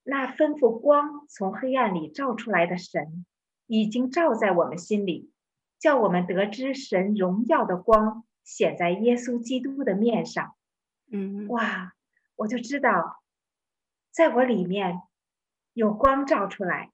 [0.05, 3.27] 那吩咐光从黑暗里照出来的神，
[3.67, 5.33] 已经照在我们心里，
[5.81, 10.54] 叫我们得知神荣耀的光显在耶稣基督的面上。”
[11.16, 11.92] 嗯，哇，
[12.35, 13.22] 我就知道，
[14.11, 15.00] 在我里面
[15.72, 16.90] 有光照出来，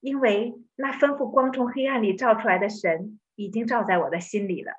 [0.00, 4.74] 因为那吩咐光从黑暗里照出来的神已经照在我的心里了，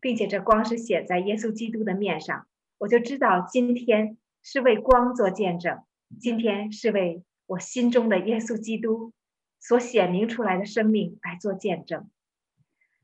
[0.00, 2.46] 并且这光是显在耶稣基督的面上，
[2.78, 5.84] 我就知道今天是为光做见证，
[6.18, 9.12] 今天是为我心中的耶稣基督
[9.60, 12.08] 所显明出来的生命来做见证，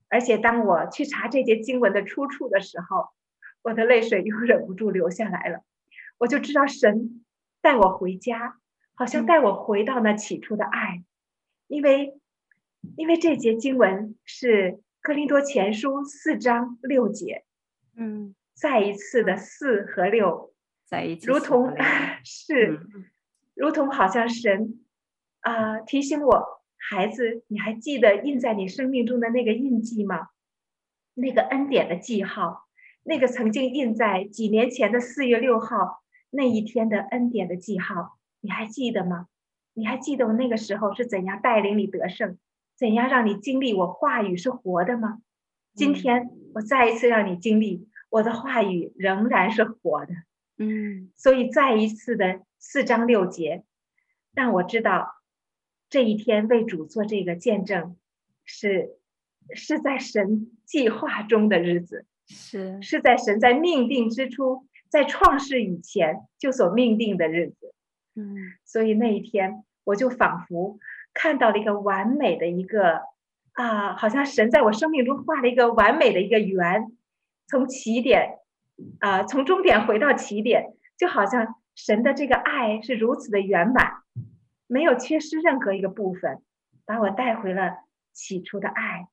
[0.09, 3.11] 而且当我去查这节经文的出处的时候。
[3.63, 5.63] 我的泪水又忍不住流下来了，
[6.19, 7.25] 我就知道神
[7.61, 8.59] 带我回家，
[8.95, 11.05] 好像带我回到那起初的爱，
[11.69, 12.19] 因为
[12.97, 17.45] 因为这节经文是哥林多前书四章六节，
[17.97, 20.53] 嗯，再一次的四和六，
[20.85, 21.73] 再一次， 如同
[22.25, 22.81] 是，
[23.55, 24.85] 如同好像神
[25.41, 30.31] 啊、呃、提醒我，孩子，你还记得印在你生命中的那个印记吗？
[31.15, 32.67] 那个恩典的记号。
[33.05, 39.29] 那个曾经印在几年前的四月六号那一天的恩典的记号，你还记得吗？
[39.75, 42.39] 你还记得我那个时候是怎样带领你得胜，
[42.77, 45.21] 怎样让你经历我话语是活的吗？
[45.75, 50.13] 今天我再一次让你经历我的话语仍然是活的。
[50.59, 53.65] 嗯，所以再一次的四章六节，
[54.35, 55.15] 让我知道
[55.89, 57.97] 这一天为主做这个见证
[58.45, 58.99] 是
[59.55, 62.07] 是在神计划中的日子。
[62.33, 62.83] 是。
[62.83, 67.75] 是在神在命定之初，在创世以前就所命定的日子，
[68.15, 70.79] 嗯，所以那一天我就仿佛
[71.15, 73.03] 看到了一个完美的一个
[73.53, 76.91] 啊，好像神在我生命中画了一个完美的一个圆，
[77.47, 78.39] 从起点
[79.01, 84.03] 啊，从终点回到起点，就好像神的这个爱是如此的圆满，
[84.67, 86.43] 没有缺失任何一个部分，
[86.85, 87.79] 把我带回了
[88.13, 89.09] 起初的爱，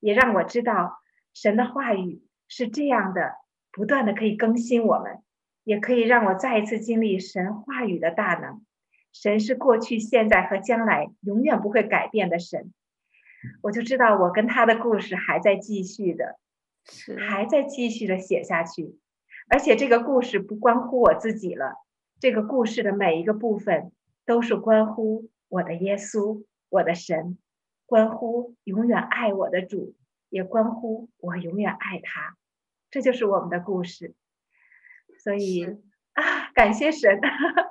[0.00, 1.00] 也让我知道
[1.32, 2.22] 神的话语。
[2.54, 3.36] 是这样的，
[3.72, 5.22] 不断的可以更新我们，
[5.64, 8.62] 也可以让我再一次经历神话语的大能。
[9.10, 12.74] 神是过去、现在和将来永远不会改变的神。
[13.62, 16.38] 我就知道我跟他的故事还在继续的，
[16.84, 18.98] 是还在继续的写下去。
[19.48, 21.76] 而且这个故事不关乎我自己了，
[22.20, 23.92] 这个故事的每一个部分
[24.26, 27.38] 都是关乎我的耶稣，我的神，
[27.86, 29.94] 关乎永远爱我的主，
[30.28, 32.36] 也关乎我永远爱他。
[32.92, 34.14] 这就是我们的故事，
[35.24, 35.64] 所以
[36.12, 37.18] 啊，感谢神。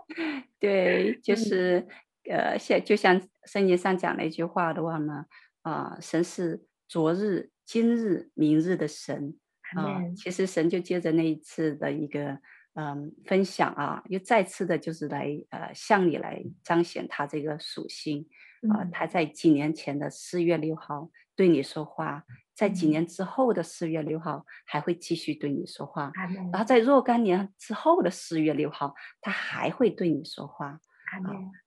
[0.60, 1.88] 对，就是
[2.28, 5.26] 呃，像就像圣经上讲的一句话的话呢，
[5.62, 9.38] 啊、呃，神是昨日、今日、明日的神
[9.76, 10.02] 啊。
[10.16, 12.40] 其实神就接着那一次的一个
[12.74, 18.28] 嗯分享啊，又再次的就是来呃向你来彰显他这个属性
[18.74, 18.86] 啊。
[18.92, 22.24] 他在几年前的四月六号对你说话。
[22.54, 26.12] 在几年之后的四月六号，还会继续对你说话。
[26.52, 30.68] 然后在若干年之后的四月六号，他还会对你说话。
[30.68, 30.80] 啊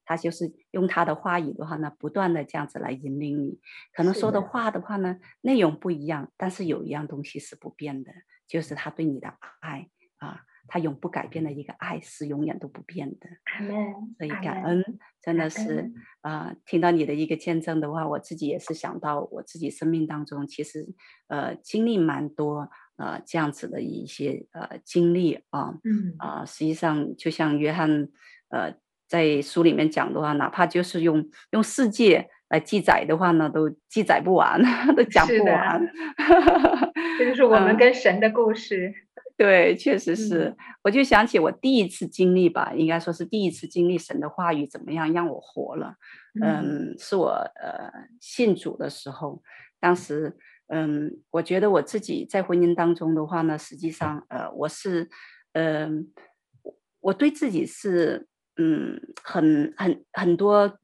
[0.05, 3.59] 他就是用他的话语的话呢，不断的这样子来引领你。
[3.93, 8.13] 可能说的话的话呢，内容不一样，但是有一样东西是不变的，
[8.47, 10.43] 就是他对你的爱啊。
[10.67, 13.29] 他永不改变的一个爱是永远都不变的，
[14.19, 14.85] 所以感恩
[15.21, 20.87] 真的是啊、呃，听到你的一个见证的话，我自己也是想到我自己生命当中其实
[21.29, 26.15] 呃经历蛮多呃这样子的一些呃经历啊，嗯。
[26.19, 28.09] 啊、呃，实际上就像约翰
[28.49, 28.75] 呃
[29.07, 34.61] 在书里面讲的话，哪怕就是用用世界来记载的话呢，都记载不完，
[34.97, 35.93] 都讲不完，
[37.19, 38.93] 这就是我们跟神的故事。
[39.35, 45.97] 嗯对，确实是，嗯、我就想起我第一次经历吧，应该说是第一次经历神的话语怎么样让我活了。
[46.41, 49.43] 嗯，嗯是我呃信主的时候，
[49.81, 50.37] 当时
[50.69, 55.11] 嗯，我觉得我自己在婚姻当中的话呢，实际上呃我是
[55.53, 56.13] 嗯、
[56.63, 60.79] 呃，我对自己是嗯很很很多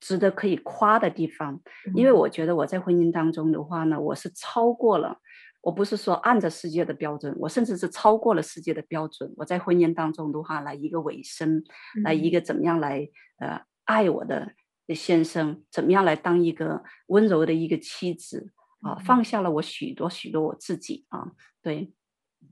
[0.00, 1.60] 值得可以夸的地方，
[1.94, 5.20] 因为我觉得我在婚姻当中的话呢，我是超过了。
[5.62, 9.32] 我不是说按着世界的标准，我甚至是超过了世界的标准。
[9.36, 11.62] 我在婚姻当中的话，来一个尾声，
[12.02, 13.08] 来一个怎么样来
[13.38, 14.52] 呃爱我的
[14.88, 21.30] 先生，怎么样来当一个温柔的一个妻子啊，放下了我许多许多我自己啊，
[21.62, 21.94] 对。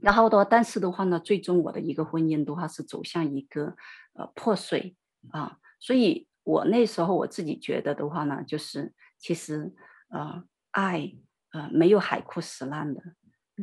[0.00, 3.74] 然后的话，但是的话呢，最终我的一个婚姻的话是走向一个
[4.14, 4.96] 呃破碎
[5.32, 9.74] 啊，所以我那时候我自己觉得的话呢，就是其实
[10.10, 11.12] 呃爱。
[11.52, 13.02] 呃，没有海枯石烂的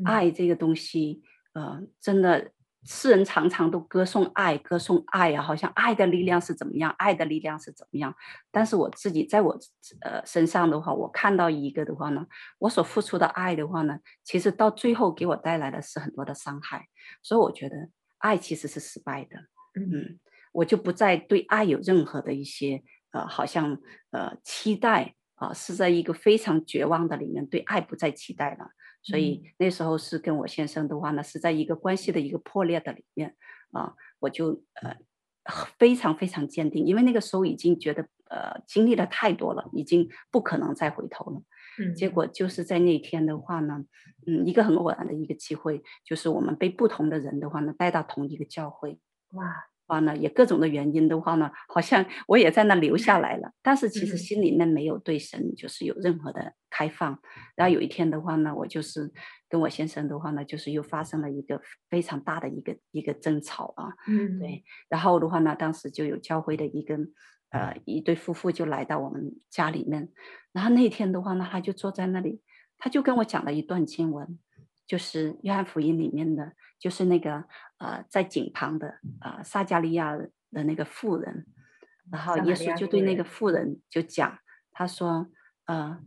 [0.05, 1.23] 爱这个东西，
[1.53, 2.51] 呃，真的，
[2.85, 8.15] 世人常常都歌颂爱，歌颂爱啊，好像爱的力量是怎么样，爱的力量是怎么样。
[8.51, 9.57] 但是我自己在我
[10.01, 12.27] 呃身上的话，我看到一个的话呢，
[12.59, 16.87] 我所付出的爱的话呢，其实到最后给我带来的是很多的伤害。
[17.23, 19.37] 所以我觉得爱其实是失败的。
[19.73, 20.19] 嗯，
[20.51, 23.79] 我就不再对爱有任何的一些呃，好像
[24.11, 25.15] 呃期待。
[25.37, 28.71] 啊，是在一个非常绝望的里面，对爱不再期待了，
[29.01, 33.35] 所以那时候是跟我先生的话呢，是在一个关系的一个破裂的里面
[33.71, 34.97] 啊，我就呃
[35.77, 41.41] 非常非常坚定，因为那个时候已经觉得呃经历了太多了，已经不可能再回头了。
[41.79, 43.85] 嗯，结果就是在那天的话呢，
[44.25, 48.99] 嗯，一个很偶然的一个机会，就是我们被不同的人的话呢带到同一个教会，
[49.33, 49.67] 哇。
[49.87, 57.19] 话呢，也各种的原因的话呢，好像我也在那留下来了，但是其实心里面没有对神就是有任何的开放。
[57.55, 59.11] 然后有一天的话呢，我就是
[59.49, 63.93] 跟我先生的话呢，就是又发生了一个非常大的一个一个争吵啊。
[64.07, 64.63] 嗯，对。
[64.89, 66.97] 然后的话呢，当时就有教会的一个
[67.49, 70.09] 呃一对夫妇就来到我们家里面，
[70.51, 72.41] 然后那天的话呢，他就坐在那里，
[72.77, 74.37] 他就跟我讲了一段经文。
[74.87, 77.43] 就是约翰福音里面的，就是那个
[77.77, 81.45] 呃，在井旁的呃撒加利亚的那个妇人，
[82.09, 84.39] 然后耶稣就对那个妇人就讲，
[84.71, 85.27] 他说，
[85.65, 85.99] 呃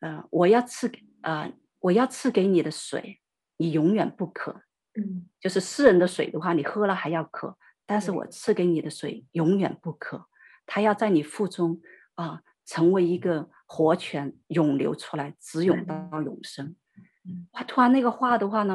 [0.00, 3.20] 呃，我要赐给呃我要赐给你的水，
[3.56, 4.62] 你永远不渴，
[4.94, 7.56] 嗯，就是世人的水的话，你喝了还要渴，
[7.86, 10.26] 但是我赐给你的水永远不渴，
[10.66, 11.80] 它要在你腹中
[12.14, 16.76] 啊、呃，成为一个活泉，涌流出来，直涌到永生。
[17.52, 17.62] 哇！
[17.64, 18.74] 突然那个话的话呢，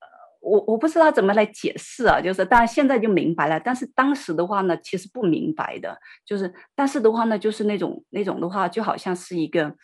[0.00, 0.06] 呃，
[0.40, 3.58] 我我不知道怎么来解释啊，就是，当然现在就明白了。
[3.58, 9.74] 但是当时的话呢，其实不明白的，就是，但是的话呢，就是那种那种的话，就好像是一个，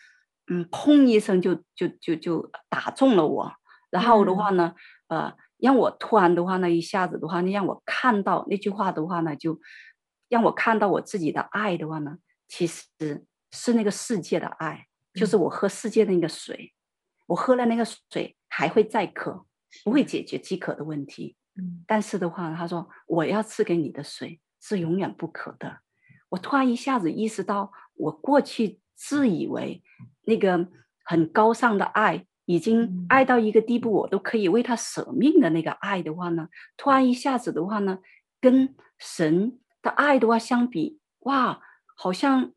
[0.47, 3.51] 嗯，砰一声就就就就打中了我。
[3.89, 4.73] 然后的话呢，
[5.07, 9.59] 呃，让我突然的话呢，一下子的话，你让我看到那句话的话呢，就
[10.29, 12.17] 让我看到我自己的爱的话呢，
[12.47, 12.85] 其实
[13.51, 16.73] 是那个世界的爱，就是我喝世界的那个水。
[17.31, 19.45] 我喝了那个水还会再渴，
[19.85, 21.37] 不会解决饥渴的问题。
[21.55, 25.79] 嗯，但是的话，他说我要赐给你的水是永远不渴的。
[26.27, 29.81] 我突然一下子意识到，我过去自以为
[30.23, 30.67] 那个
[31.05, 37.99] 很高尚的爱，已经爱到一个地步，我都可以为他舍命的那个爱的话呢，突然一下子的话呢，
[38.41, 41.61] 跟神的爱的话相比，哇，
[41.95, 42.51] 好像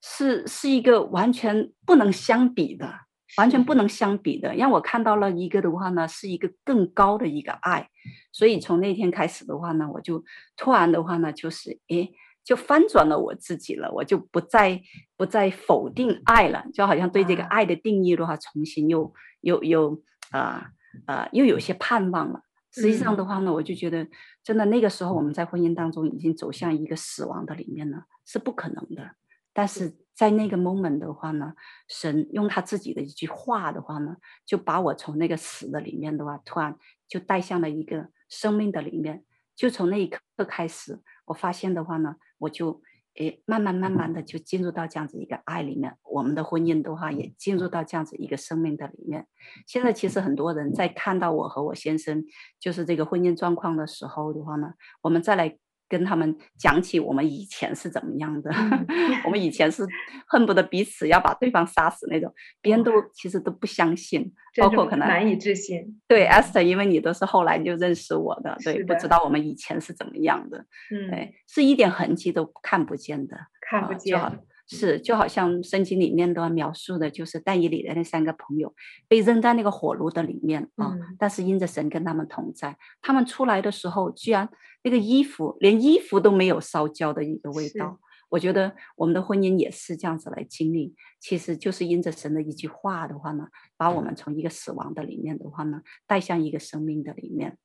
[0.00, 3.03] 是是一个完全不能相比的。
[3.36, 7.88] 完全不能相比的，让我看到了一个的话呢，是一个更高的一个爱。
[8.32, 10.24] 所以从那天开始的话呢，我就
[10.56, 12.12] 突然的话呢，就是诶，
[12.44, 14.80] 就翻转了我自己了，我就不再
[15.16, 20.70] 不再否定爱了，就好像对这个爱的定义的话，重新又又又啊
[21.06, 22.40] 啊又有些盼望了。
[22.72, 24.06] 实际上的话呢，我就觉得
[24.42, 29.12] 真的那个时候我们在婚姻当中已经走向一个死亡的里面了，是不可能的。
[29.54, 31.54] 但是在那个 moment 的话呢，
[31.88, 36.76] 神用他自己的一句话的话呢，就把我从那个死的里面的话，突然
[37.08, 39.24] 就带向了一个生命的里面。
[39.56, 42.82] 就从那一刻开始，我发现的话呢，我就
[43.14, 45.96] 诶慢慢慢慢的就进入到这样子一个爱里面。
[46.02, 49.28] 我们的婚姻的话也进入到这样子一个生命的里面。
[49.66, 52.24] 现在其实很多人在看到我和我先生
[52.58, 55.58] 就是这个婚姻状况的时候的话呢，我们再来。
[55.88, 58.50] 跟他们讲起我们以前是怎么样的，
[59.24, 59.86] 我们以前是
[60.26, 66.00] 恨不得彼此要把对方杀死那种，别人都其实都不相信，包括可能难以置信。
[66.08, 70.58] 对，Esther，因为你都是后来就认识我的，对，不知道我们以前是怎么样的，
[70.90, 74.18] 嗯，对，是一点痕迹都看不见的，看不见。
[74.18, 74.34] 啊
[74.66, 78.74] 是，就好像圣经里面的描述的，就是但以理的那三个朋友
[79.06, 84.48] 被扔在那个火炉的里面啊，嗯、但是因着神跟他们同在，他们出来的时候，居然
[84.82, 88.00] 那个衣服连衣服都没有烧焦的一个味道。
[88.30, 93.46] 我觉得我们的婚姻也是这样子来经历，其实就是因着神的一句话的话呢，
[93.76, 97.58] 把我们从一个死亡的里面的话呢，带向一个生命的里面。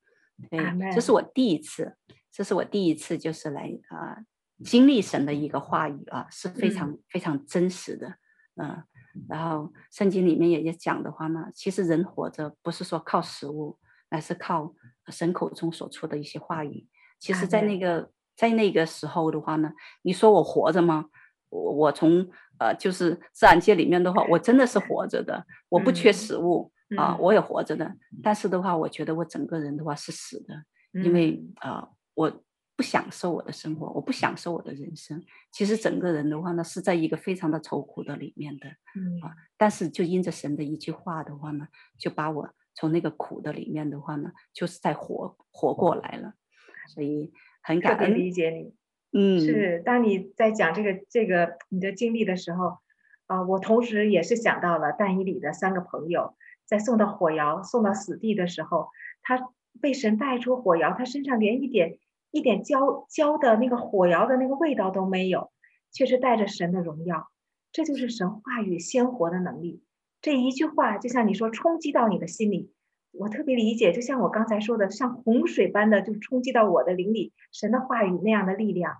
[0.50, 0.60] 对，
[0.94, 1.96] 这是我第一次，
[2.30, 3.98] 这是我第一次就是来啊。
[3.98, 4.24] 呃
[4.64, 8.08] 经历神的一个话语啊，是非常非常真实的，
[8.56, 8.84] 嗯、呃，
[9.28, 13.78] 然后圣经里面也也讲的话呢，其实人活着不是说靠食物，
[14.10, 14.74] 而是靠
[15.08, 16.86] 神口中所出的一些话语。
[17.18, 21.06] 其实，在那个在那个时候的话呢，你说我活着吗？
[21.48, 27.96] 我我从呃就是自然界里面的话，我真的是活着的，我不缺食物啊、呃，我也活着的。
[28.22, 32.42] 但是的话，我觉得我整个人的话是死的，因为啊、呃、我。
[32.80, 35.22] 不享受我的生活，我不享受我的人生。
[35.52, 39.36] 其实整个人的话呢，是在一个非常的愁苦的里面的，嗯啊。
[39.58, 41.68] 但是就因着神的一句话的话呢，
[41.98, 46.32] 就把我从那个苦的里面的话呢，就是在活活过来了。
[46.88, 48.74] 所以很感恩理解你。
[49.12, 52.78] 嗯，是当你在讲这个这个你的经历的时候，
[53.26, 58.88] 啊、呃，我同时也是想到了但以理的三个朋友，在送到火窑、送到死地的时候，
[59.20, 59.52] 他
[59.82, 61.98] 被神带出火窑，他身上连一点。
[62.30, 65.50] 一点焦焦的那个火窑的那个味道都没有，
[65.92, 67.28] 却是带着神的荣耀，
[67.72, 69.82] 这就是神话语鲜活的能力。
[70.22, 72.72] 这一句话就像你说，冲击到你的心里，
[73.10, 73.92] 我特别理解。
[73.92, 78.98] 就像我刚才说的，像洪水般的就冲击到我的灵里，神的话语那样的力量。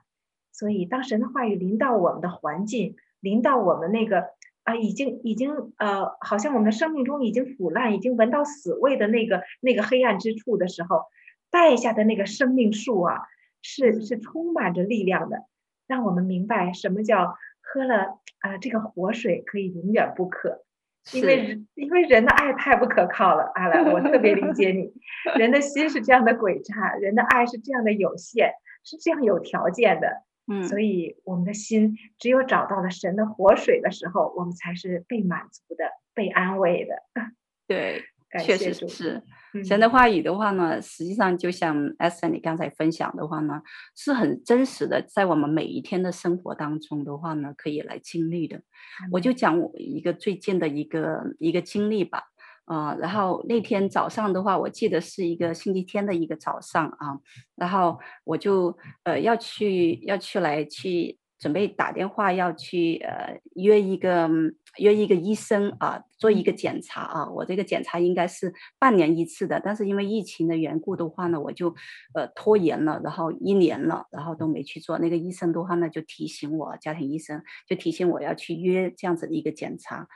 [0.53, 4.31] 所以，当神的话语临到我们的环境，临到我们那个
[4.65, 11.05] 啊，已经已经呃，好像我们的生命中已经腐烂，已经闻到死味的那个那个黑暗之处的时候。
[11.51, 13.23] 带下的那个生命树啊，
[13.63, 15.45] 是是充满着力量的，
[15.87, 20.65] 让我们明白什么叫喝了啊、呃、这个活水可以永远不渴，
[21.13, 23.51] 因为因为人的爱太不可靠了。
[23.55, 24.93] 阿兰，我特别理解你，
[25.39, 28.53] 人的心是这样的诡诈，人的爱是这样的有限，
[28.85, 30.25] 是这样有条件的。
[30.53, 36.95] 嗯，所以我们的心只有找到了神的活水的时候，我们才是被满足的、被安慰的。
[37.69, 39.23] 对，感谢确实是。
[39.65, 43.63] 神的话语的话呢，实际上就像 Esther 你刚才分享的话呢，
[43.97, 48.63] 是很真实的，在我们每一天的生活当中的话呢，可以来经历的。
[49.11, 52.23] 我就讲我一个最近的一个一个经历吧，
[52.67, 57.19] 啊、呃，然后那天早上的话，我记得是一个星期天的一个早上啊，
[57.57, 61.19] 然后我就呃要去要去来去。
[61.41, 64.31] 准备打电话要去呃约一个
[64.79, 67.29] 约一个医生啊，做一个检查啊。
[67.29, 71.75] 我这个检查应该是半年一次的，但是因为疫情的缘故的话呢，我就
[72.15, 74.99] 呃拖延了，然后一年了，然后都没去做。
[74.99, 80.07] 那个医生的话呢，就提醒我，家庭医生就提醒我要去约这样子的一个检查。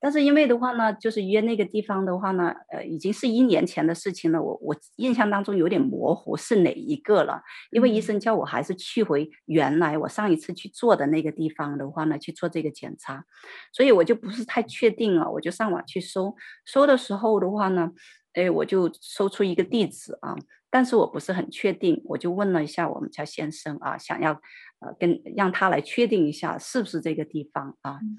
[0.00, 4.40] 但是因为的话呢，就是约那个地方的话呢，呃，已经是一年前的事情了。
[4.40, 13.24] 我我印象当中有点模糊是哪一个了，因为医生叫我还是去回原来我上一次去做的那个地方的话呢，去做这个检查，
[13.72, 15.30] 所以我就不是太确定了。
[15.32, 17.90] 我就上网去搜，搜的时候的话呢，
[18.34, 20.36] 哎，我就搜出一个地址啊，
[20.70, 24.32] 但是我不是很确定，我就问了一下我们家先生啊，想要
[24.78, 27.98] 呃跟让他来确定一下是不是这个地方啊。
[28.02, 28.16] 嗯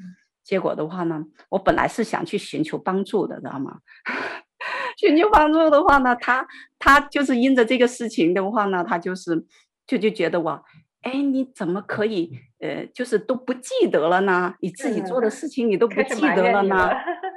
[0.49, 3.77] 结果的话呢，我本来是想去寻求帮助的，知道吗？
[4.97, 6.43] 寻求帮助的话呢，他
[6.79, 9.45] 他就是因着这个事情的话呢，他就是
[9.85, 10.59] 就就觉得我，
[11.03, 12.31] 哎，你怎么可以
[12.61, 14.55] 呃，就是都不记得了呢？
[14.61, 16.87] 你自己做的事情你都不记得了呢？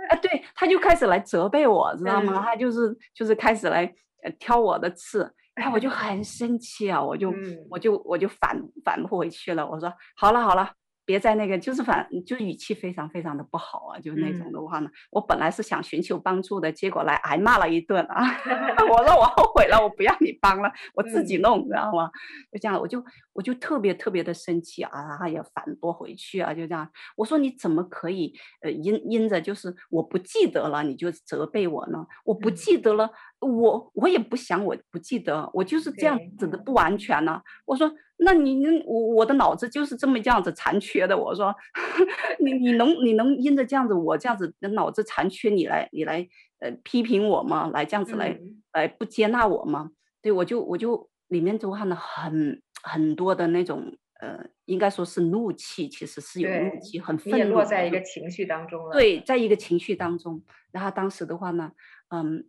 [0.08, 2.42] 哎，对，他就开始来责备我，知道吗？
[2.42, 3.84] 他就是就是开始来
[4.24, 5.30] 呃挑我的刺。
[5.54, 10.72] 然后我就很生气啊，我就、嗯、我就我就反反驳回去了，我说好了好了。
[11.12, 18.24] 别在那个，就是反，就语气非常非常的不好啊，就那种的话呢，嗯、我本来是想寻求帮助的，结果来挨骂了一顿啊！
[18.88, 22.10] 我说我后悔了，我不要你帮了，我自己弄，嗯、知道吗？
[22.50, 23.04] 就这样，我就
[23.34, 26.88] 我就特别特别的生气啊，也反驳回去啊，就这样。
[27.16, 28.32] 我说你怎么可以
[28.62, 32.06] 呃因因着就是我不记得了你就责备我呢？
[32.24, 33.10] 我不记得了，嗯、
[33.46, 37.42] 我我也不想我不记得，我就是这样子的不完全呢、啊。
[37.66, 37.92] 我说。
[38.24, 41.18] 那你我我的脑子就是这么这样子残缺的。
[41.18, 41.52] 我说，
[42.38, 46.28] 你你能你能因着这样子我这样子的脑子残缺，你来你来
[46.60, 47.68] 呃批评我吗？
[47.74, 49.90] 来这样子来、嗯、来不接纳我吗？
[50.22, 57.60] 对，我就我就里面就看了很很多的那种呃，应该说是怒气，其实是有怒气，很愤怒。
[57.64, 58.92] 在一个情绪当中了。
[58.92, 60.40] 对，在一个情绪当中，
[60.70, 61.72] 然后当时的话呢，
[62.10, 62.44] 嗯。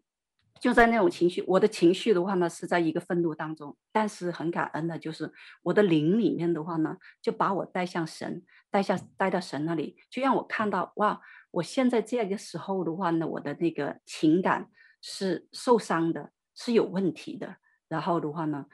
[0.64, 5.30] 就在那种情绪，我的情绪的话呢，是在一个愤怒当中，但是很感恩的，就是
[5.62, 8.42] 我的灵里面的话呢，就把我带向神，
[8.72, 11.20] 带向带到神那里，就让我看到哇，
[11.52, 14.70] 我现在这个时候的话呢，我的那个情感
[15.02, 17.58] 是受伤的，是有问题的，
[17.90, 18.68] 然后的话呢。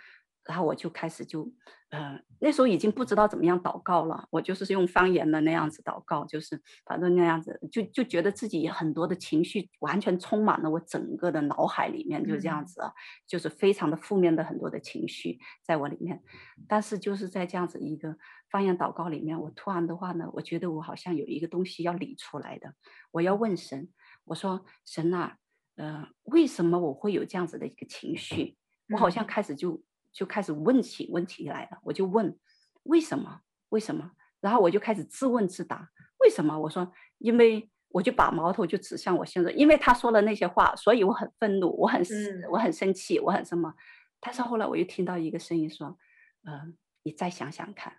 [0.45, 1.51] 然后我就开始就，
[1.89, 4.27] 呃，那时候已经不知道怎么样祷告了。
[4.29, 12.93] 我就是用方言的那样子祷告，就是反正那样子，就就觉得自己很多的情绪完全充满了我整个的脑海里面，就这样子啊，
[13.25, 16.21] 就是非常的负面的很多的情绪在我里面。
[16.67, 18.15] 但是就是在这样子一个
[18.51, 22.75] 方言祷告里面，我突然的话呢，我觉得我好像有一个东西要理出来的，
[23.09, 23.89] 我要问神，
[24.25, 25.37] 我说神啊，
[25.75, 28.55] 呃，为什么我会有这样子的一个情绪？
[28.93, 29.81] 我好像开始就。
[30.11, 32.37] 就开始问起问题来了，我就问
[32.83, 33.41] 为什么？
[33.69, 34.11] 为什么？
[34.41, 35.89] 然后我就开始自问自答，
[36.19, 36.57] 为什么？
[36.57, 43.73] 我说，因为我就把矛头就指向我现在，因为他说了那些话，所以我很愤怒，我很、嗯、我很生气，我很什么？
[44.19, 45.97] 但是后来我又听到一个声音说，
[46.43, 46.61] 嗯、呃，
[47.03, 47.93] 你再想想看。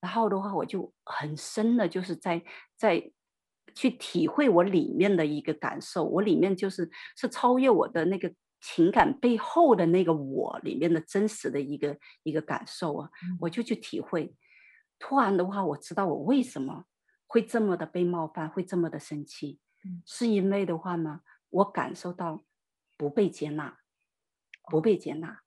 [0.00, 2.44] 然后的话，我就很深的，就是在
[2.76, 3.10] 在
[3.74, 8.32] 去体会我里面的一个感受，我里面就是是超越我的那个。
[8.60, 14.34] 情感背后的那个我里面的真实的一个一个感受啊，我就去体会。
[14.98, 16.84] 突然的话，我知道我为什么
[17.26, 19.60] 会这么的被冒犯，会这么的生气，
[20.04, 22.44] 是因为的话呢，我感受到
[22.96, 23.78] 不被接纳，
[24.64, 25.42] 不被接纳。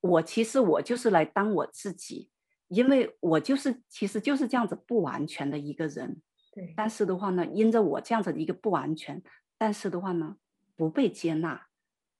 [0.00, 2.30] 我其实我就是来当我自己，
[2.68, 6.22] 因为我就是其实就是这样子不完全的一个人。
[6.52, 6.72] 对。
[6.74, 9.22] 但是的话呢，因着我这样子的一个不完全，
[9.58, 10.36] 但是的话呢，
[10.74, 11.66] 不被接纳。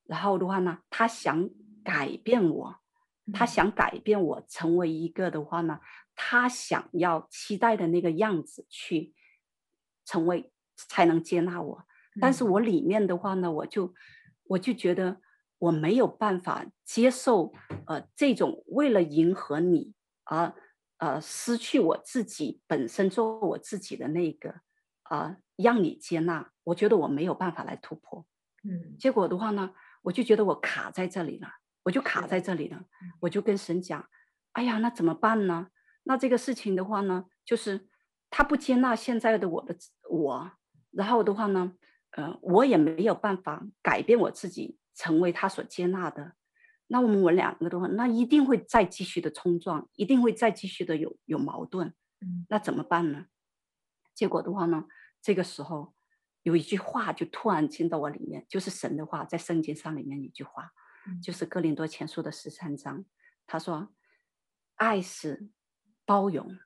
[0.08, 1.50] 然后的话呢，他想
[1.82, 2.76] 改变我，
[3.32, 5.80] 他想改变我成为一个的话呢，
[6.14, 9.14] 他想要期待的那个样子去
[10.04, 11.84] 成为，才能接纳我。
[12.20, 13.92] 但是我里面的话呢，我就
[14.44, 15.20] 我就觉得
[15.58, 17.52] 我没有办法接受，
[17.86, 19.92] 呃，这种为了迎合你
[20.24, 20.54] 而
[20.98, 24.50] 呃失去我自己本身做我自己的那个
[25.02, 28.24] 啊、呃，让你接纳，我觉得我没有办法来突破。
[28.62, 29.72] 嗯，结果的话呢。
[30.06, 31.48] 我就觉得我卡在这里了，
[31.82, 32.84] 我就卡在这里了，
[33.18, 34.08] 我就跟神讲
[34.54, 35.66] ：“哎呀，那怎么办呢？
[36.04, 37.88] 那这个事情的话呢，就是
[38.30, 39.76] 他不接纳现在的我的
[40.08, 40.52] 我，
[40.92, 41.72] 然后的话呢，
[42.12, 46.34] 呃，我也没有办法改变我自己成为他所接纳的。
[46.86, 51.92] 那我们我两个的话，那一定会再继续的冲撞，一定会再继续的有有矛盾。
[52.48, 53.26] 那怎么办呢？
[54.14, 54.84] 结果的话呢，
[55.20, 55.94] 这个时候。”
[56.46, 60.70] 有一句话就突然进到我里面，就是神的话，在圣经上里面一句话，
[61.20, 63.04] 就是哥林多前书的十三章，
[63.48, 63.92] 他说
[64.76, 65.48] ：“爱是
[66.04, 66.56] 包容，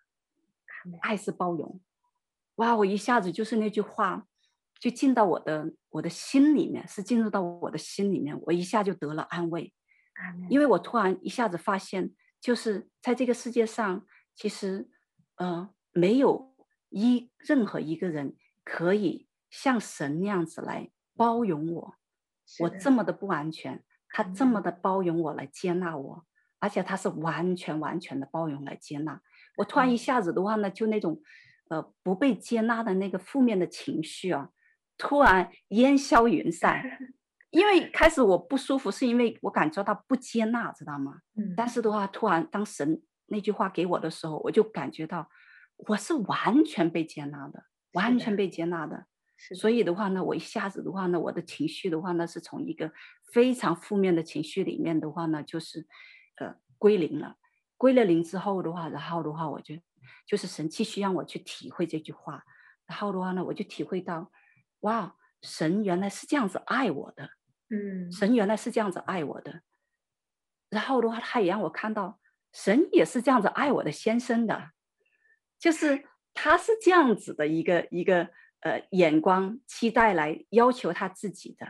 [1.00, 1.80] 爱是包容。”
[2.56, 2.76] 哇！
[2.76, 4.26] 我一下子就是那句话，
[4.78, 9.72] 就进到我的我的心里面，是进入到我的心里面，我一下就得了安慰，
[10.50, 14.90] 因为我突然一下子发现，就是在这个世界上，其实
[15.36, 16.54] 呃，没有
[16.90, 19.29] 一任何一个人可以。
[19.50, 21.94] 像神那样子来包容我，
[22.60, 26.24] 我这么的不完全，他这么的包容我来接纳我，
[26.58, 29.20] 而且他是完全完全的包容来接纳
[29.56, 29.64] 我。
[29.64, 31.20] 突然一下子的话呢，就那种
[31.68, 34.50] 呃不被接纳的那个负面的情绪啊，
[34.96, 36.82] 突然烟消云散。
[37.50, 41.18] 因为开始我不舒服，是因为我感觉到不接纳，知道吗？
[41.34, 41.52] 嗯。
[41.56, 45.28] 但是的话，突然当神那句话给我的时候，我就感觉到
[45.88, 49.06] 我是完全被接纳的，完全被接纳的。
[49.54, 52.92] 所以的话呢，我一下子的话呢，我的情绪的话呢，是从一个
[53.32, 55.86] 非常负面的情绪里面的话呢，就是，
[56.36, 57.36] 呃，归零了。
[57.76, 59.74] 归了零之后的话，然后的话，我就
[60.26, 62.44] 就是神继续让我去体会这句话。
[62.86, 64.30] 然后的话呢，我就体会到，
[64.80, 67.30] 哇，神原来是这样子爱我的。
[67.70, 69.62] 嗯，神原来是这样子爱我的。
[70.68, 72.20] 然后的话，他也让我看到
[72.52, 74.72] 神也是这样子爱我的先生的，
[75.58, 78.30] 就是他是这样子的一个一个
[78.60, 81.66] 呃眼光期待来要求他自己的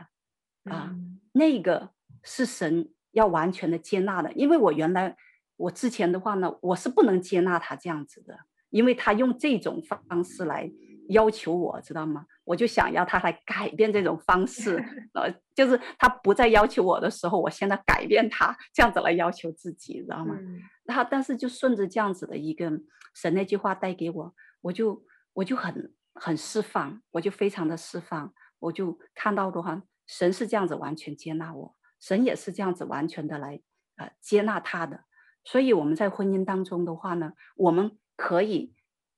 [0.71, 1.91] 啊，嗯、那个
[2.23, 5.15] 是神要完全的接纳的，因为我原来
[5.57, 8.37] 我之前的话呢，我是不能接纳他这样子的，
[8.69, 10.71] 因为他用这种方式来
[11.09, 12.25] 要求我，知道吗？
[12.43, 14.83] 我就想要他来改变这种方式，
[15.13, 20.35] 呃，就是他不再要求我的时候，我现在改变他，这样子来要求自己，知道吗？
[20.39, 22.71] 嗯、然后，但是就顺着这样子的一个
[23.13, 33.61] 神那句话带给我，我就我就很很释放，我就非常的释放，我就看到的话，神是这样子完全接纳我，神也是这样子完全的来
[33.97, 35.05] 呃接纳他的，
[35.43, 38.73] 所以我们在婚姻当中的话呢，我们可以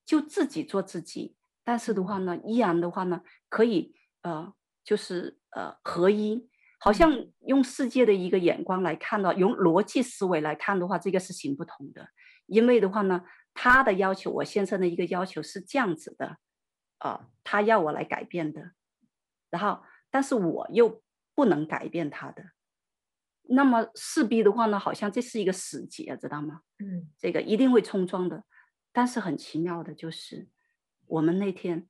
[0.05, 1.35] 就自己做自己。
[1.65, 12.09] 但是的话呢，依然的话呢，可以呃，就是呃合一，好像用世界的一个眼光来看到，用逻辑思维来看的话，这个是行不通的。
[12.47, 13.23] 因为的话呢，
[13.53, 16.37] 他的要求，我先生的一个要求是这样子的，啊、
[17.03, 18.71] 呃，他要我来改变的，
[19.49, 21.03] 然后但是我又
[21.35, 22.51] 不能改变他的，
[23.43, 26.61] 那么势必的话呢，好像这是一个死结，知道吗？
[26.79, 28.45] 嗯，这个一定会冲撞的。
[28.91, 30.49] 但是很奇妙的就是。
[31.07, 31.87] 我们那天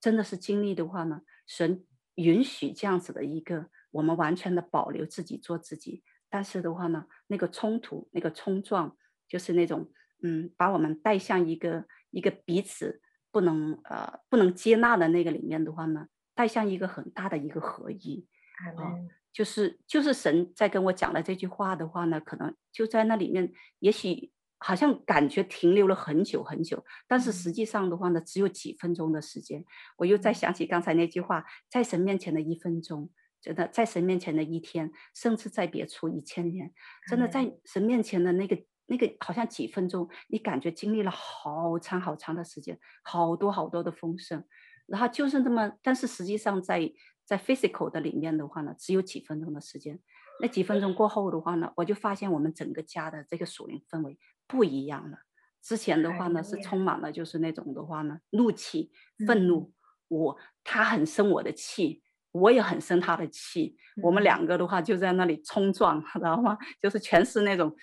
[0.00, 1.84] 真的是经历的话呢，神
[2.14, 6.04] 允许这样子的一个，我们完全的保留自己做自己。
[6.30, 8.96] 但是的话呢，那个冲突、那个冲撞，
[9.28, 9.92] 就是那种
[10.22, 13.02] 嗯，把我们带向一个一个彼此
[13.36, 18.26] 不能呃不能接纳的那个里面的话呢，带向一个很大的一个合一。
[18.56, 24.32] 啊、呃，就是就是神在跟我讲了这句话的话呢，可能就在那里面，也许。
[24.58, 29.62] 好像感觉停留了很久很久，但是实际上的话呢，只有几分钟的时间。
[29.98, 33.10] 我又再想起刚才那句话，在神面前的一分钟，
[33.42, 36.72] 真的在神面前的一天，甚至在别处一千年，
[37.06, 38.56] 真的在神面前的那个
[38.86, 44.44] 那个，好像几分钟，你感觉经历了好长好长的时间，好多好多的风声，
[44.86, 46.92] 然后就是那么，但是实际上在
[47.24, 50.00] 在 physical 的里面的话呢，只有几分钟的时间。
[50.40, 55.18] 那几分钟过后的话呢，我就发现我们整个家的这个属灵氛围不一样了。
[55.62, 58.92] 之前的话呢，是充满了就是那种的话呢，怒气、
[59.26, 59.72] 愤怒。
[60.08, 63.76] 我他很生我的气，我也很生他的气。
[64.02, 66.56] 我们两个的话就在那里冲撞， 知道吗？
[66.80, 67.74] 就是全是那种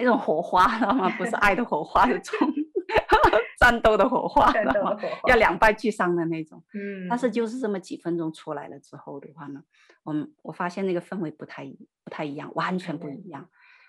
[0.00, 1.08] 那种火花，知道吗？
[1.16, 2.48] 不是爱的火花，是冲。
[3.60, 4.96] 战斗的火花，知道吗
[5.28, 6.64] 要两败俱伤的那种。
[6.72, 9.62] 嗯，但是就是这么几分钟出来了之后的话呢，
[10.02, 11.70] 我们我发现那个氛围不太
[12.02, 13.48] 不太一样，完全不一样。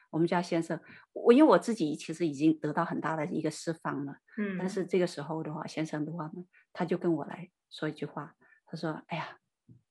[0.09, 0.77] 我们家先生，
[1.13, 4.17] 我因为我自己其实已经得到很大的一个释放了。
[4.37, 6.43] 嗯，但是这个时候的话，先生的话呢，
[6.73, 8.35] 他就跟我来说一句话，
[8.67, 9.37] 他说：“哎呀，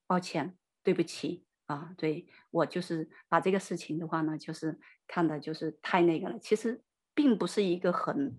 [0.06, 0.54] 抱歉，
[0.84, 6.38] 对不起啊，对我就是把这个事情的话呢，就是看的就是太那个了。
[6.40, 6.82] 其实
[7.14, 8.36] 并不是一个很。”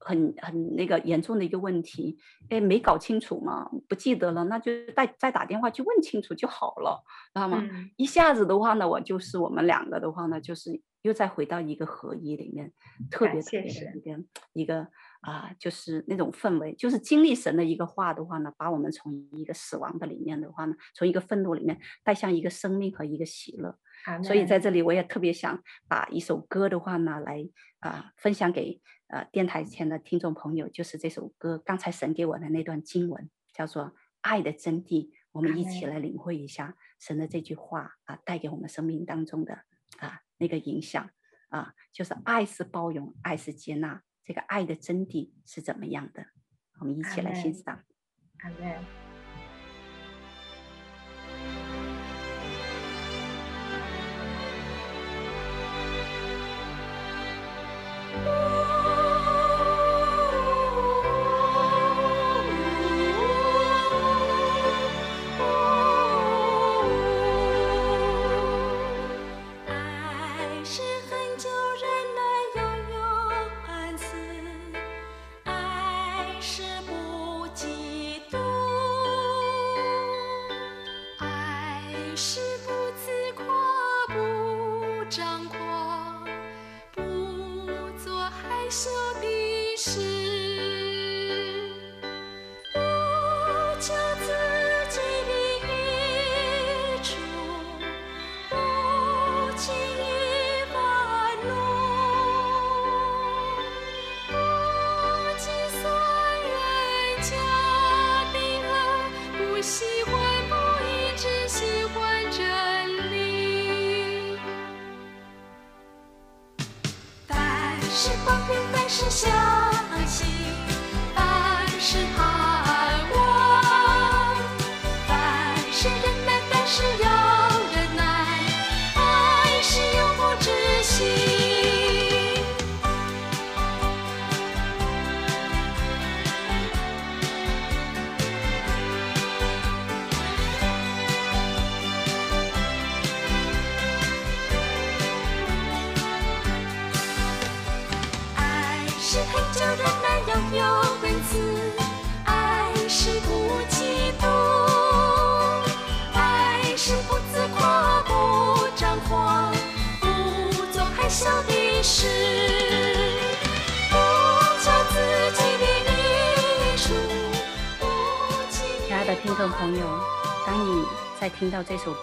[0.00, 2.16] 很很那个严重的一个问题，
[2.48, 7.04] 哎，没搞清楚嘛，不记得了，那就再再打电话去问清楚就好了，
[7.34, 7.58] 知道吗？
[7.68, 12.72] 嗯、一下子的话呢，我就是我们两个的话呢，就是又再回到一个合一里面，
[13.10, 14.88] 特别特别的一个一个
[15.20, 23.78] 啊、呃，就是那种氛围，就是经历神的一个话的话呢，把我们从一个死亡的里面的话呢，从一个愤怒里面带向一个生命和一个喜乐。
[24.22, 27.48] 所以在这里我也特别想把一首歌的话呢，来
[27.80, 28.80] 啊、呃、分享给。
[29.10, 33.84] 呃，电台前的听众朋友，就是这首歌，刚才神给我的那段经文，叫做
[34.20, 39.62] 《爱的真谛》，我们一起来领会一下神的这句话啊，带给我们生命当中的
[39.96, 41.08] 啊那个影响
[41.48, 46.26] 啊，就是爱是包容，爱是接纳，这个爱的真谛是怎么样的？
[46.80, 47.82] 我们一起来欣赏。
[48.40, 49.07] 阿门。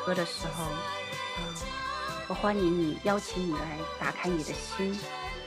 [0.06, 1.42] 歌的时候，啊，
[2.28, 4.96] 我欢迎你，邀请你来打开你的心，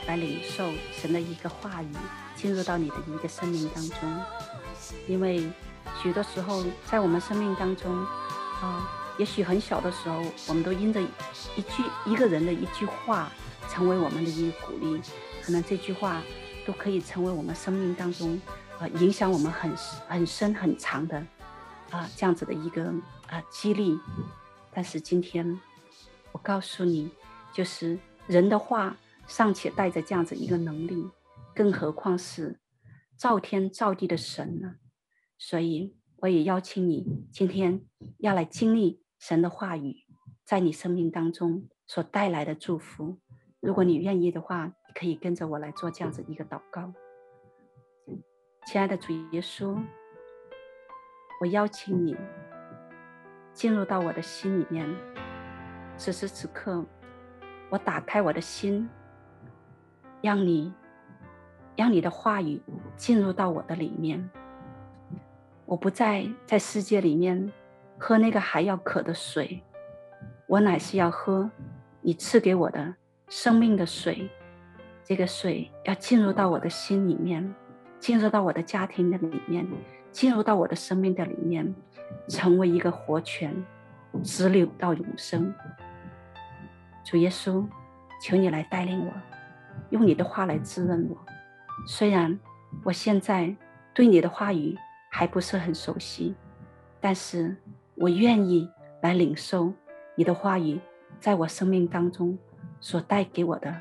[0.09, 1.95] 来领受神的一个话语，
[2.35, 4.21] 进入到你的一个生命当中。
[5.07, 5.49] 因为
[6.03, 7.95] 许多时候在我们生命当中，
[8.61, 11.01] 啊，也许很小的时候，我们都因着
[11.55, 13.31] 一句一个人的一句话，
[13.71, 15.01] 成为我们的一个鼓励，
[15.41, 16.21] 可能这句话
[16.67, 18.41] 都可以成为我们生命当中，
[18.81, 19.73] 啊，影响我们很
[20.09, 21.25] 很深很长的。
[21.91, 22.85] 啊，这样子的一个
[23.31, 23.99] 啊激励，
[24.79, 25.61] 但是今天
[26.31, 27.11] 我告诉你，
[27.53, 27.99] 就是
[28.29, 31.11] 人的话尚且带着这样子一个能力，
[31.53, 32.61] 更何况是
[33.17, 34.77] 造天造地的神呢？
[35.37, 37.85] 所以我也邀请你今天
[38.19, 39.97] 要来经历神的话语
[40.45, 43.19] 在你生命当中所带来的祝福。
[43.59, 46.95] 如果你愿意的话，可以跟着我来做这样子一个祷告。
[48.69, 49.77] 亲爱的主耶稣。
[51.41, 52.17] 我邀请你
[53.59, 54.89] 进入到我的心里面。
[55.97, 56.85] 此时此刻，
[57.69, 58.89] 我打开我的心，
[60.23, 60.73] 让你，
[61.75, 62.63] 让你的话语
[62.97, 64.31] 进入到我的里面。
[65.67, 67.53] 我不再在世界里面
[67.99, 69.61] 喝那个还要渴的水，
[70.47, 71.51] 我乃是要喝
[72.01, 72.95] 你赐给我的
[73.29, 74.31] 生命的水。
[75.03, 77.53] 这个水要进入到我的心里面，
[77.99, 79.67] 进入到我的家庭的里面。
[80.11, 81.75] 进入到我的生命的里面，
[82.29, 83.55] 成为一个活泉，
[84.23, 85.55] 直流到永生。
[87.05, 87.67] 主耶稣，
[88.23, 89.13] 求你来带领我，
[89.91, 91.17] 用你的话来滋润我。
[91.87, 92.39] 虽然
[92.85, 93.55] 我现在
[93.95, 94.77] 对你的话语
[95.11, 96.35] 还不是很熟悉，
[97.01, 97.57] 但是
[97.95, 98.69] 我愿意
[99.01, 99.73] 来领受
[100.15, 100.79] 你的话语
[101.21, 102.37] 在我生命当中
[102.81, 103.75] 所带给我的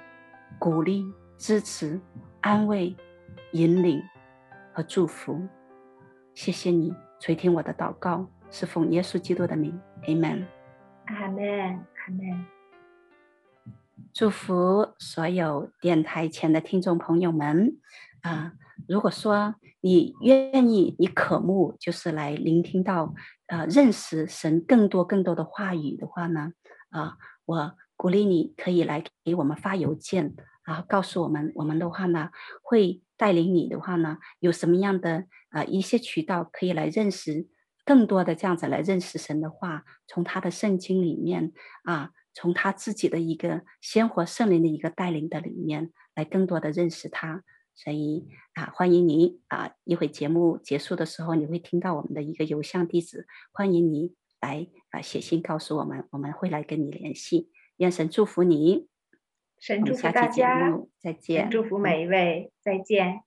[0.57, 1.05] 鼓励、
[1.37, 1.99] 支持、
[2.41, 2.95] 安慰、
[3.51, 4.01] 引领
[4.71, 5.45] 和祝福。
[6.33, 10.45] 谢谢你垂听我的祷告，是奉耶稣基督的名，Amen。
[11.05, 12.45] 阿门，阿门。
[14.13, 17.79] 祝福所有电台前的听众朋友们
[18.21, 18.53] 啊！
[18.87, 23.15] 如果说你愿意，你渴慕就是来聆听到
[23.47, 26.51] 呃认识神更多更多的话语的话呢
[26.89, 32.29] 啊，我鼓励你可以来给我们发邮件然后，告诉我们我们的话呢
[32.61, 33.01] 会。
[33.19, 35.25] 带领你的话呢，有什么样的
[35.57, 37.47] 啊、呃、一些渠道可以来认识
[37.83, 41.51] 更多的这样子来认识神的话，从他的圣经里面
[41.83, 47.43] 啊，从他自己的一个鲜活圣灵的一个带领的里面来更多的认识他。
[47.73, 57.49] 所以啊，欢迎您啊，一会节目结束的时候，你会听到我们的一个邮箱地址，欢迎你来啊写信告诉我们，我们会来跟你联系。
[57.77, 58.87] 愿神祝福你。
[59.59, 61.49] 神祝福大家，再见。
[61.49, 63.26] 祝福每一位，再见。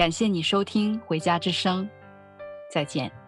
[0.00, 1.84] 感谢你收听《回家之声》，
[2.72, 3.19] 再见。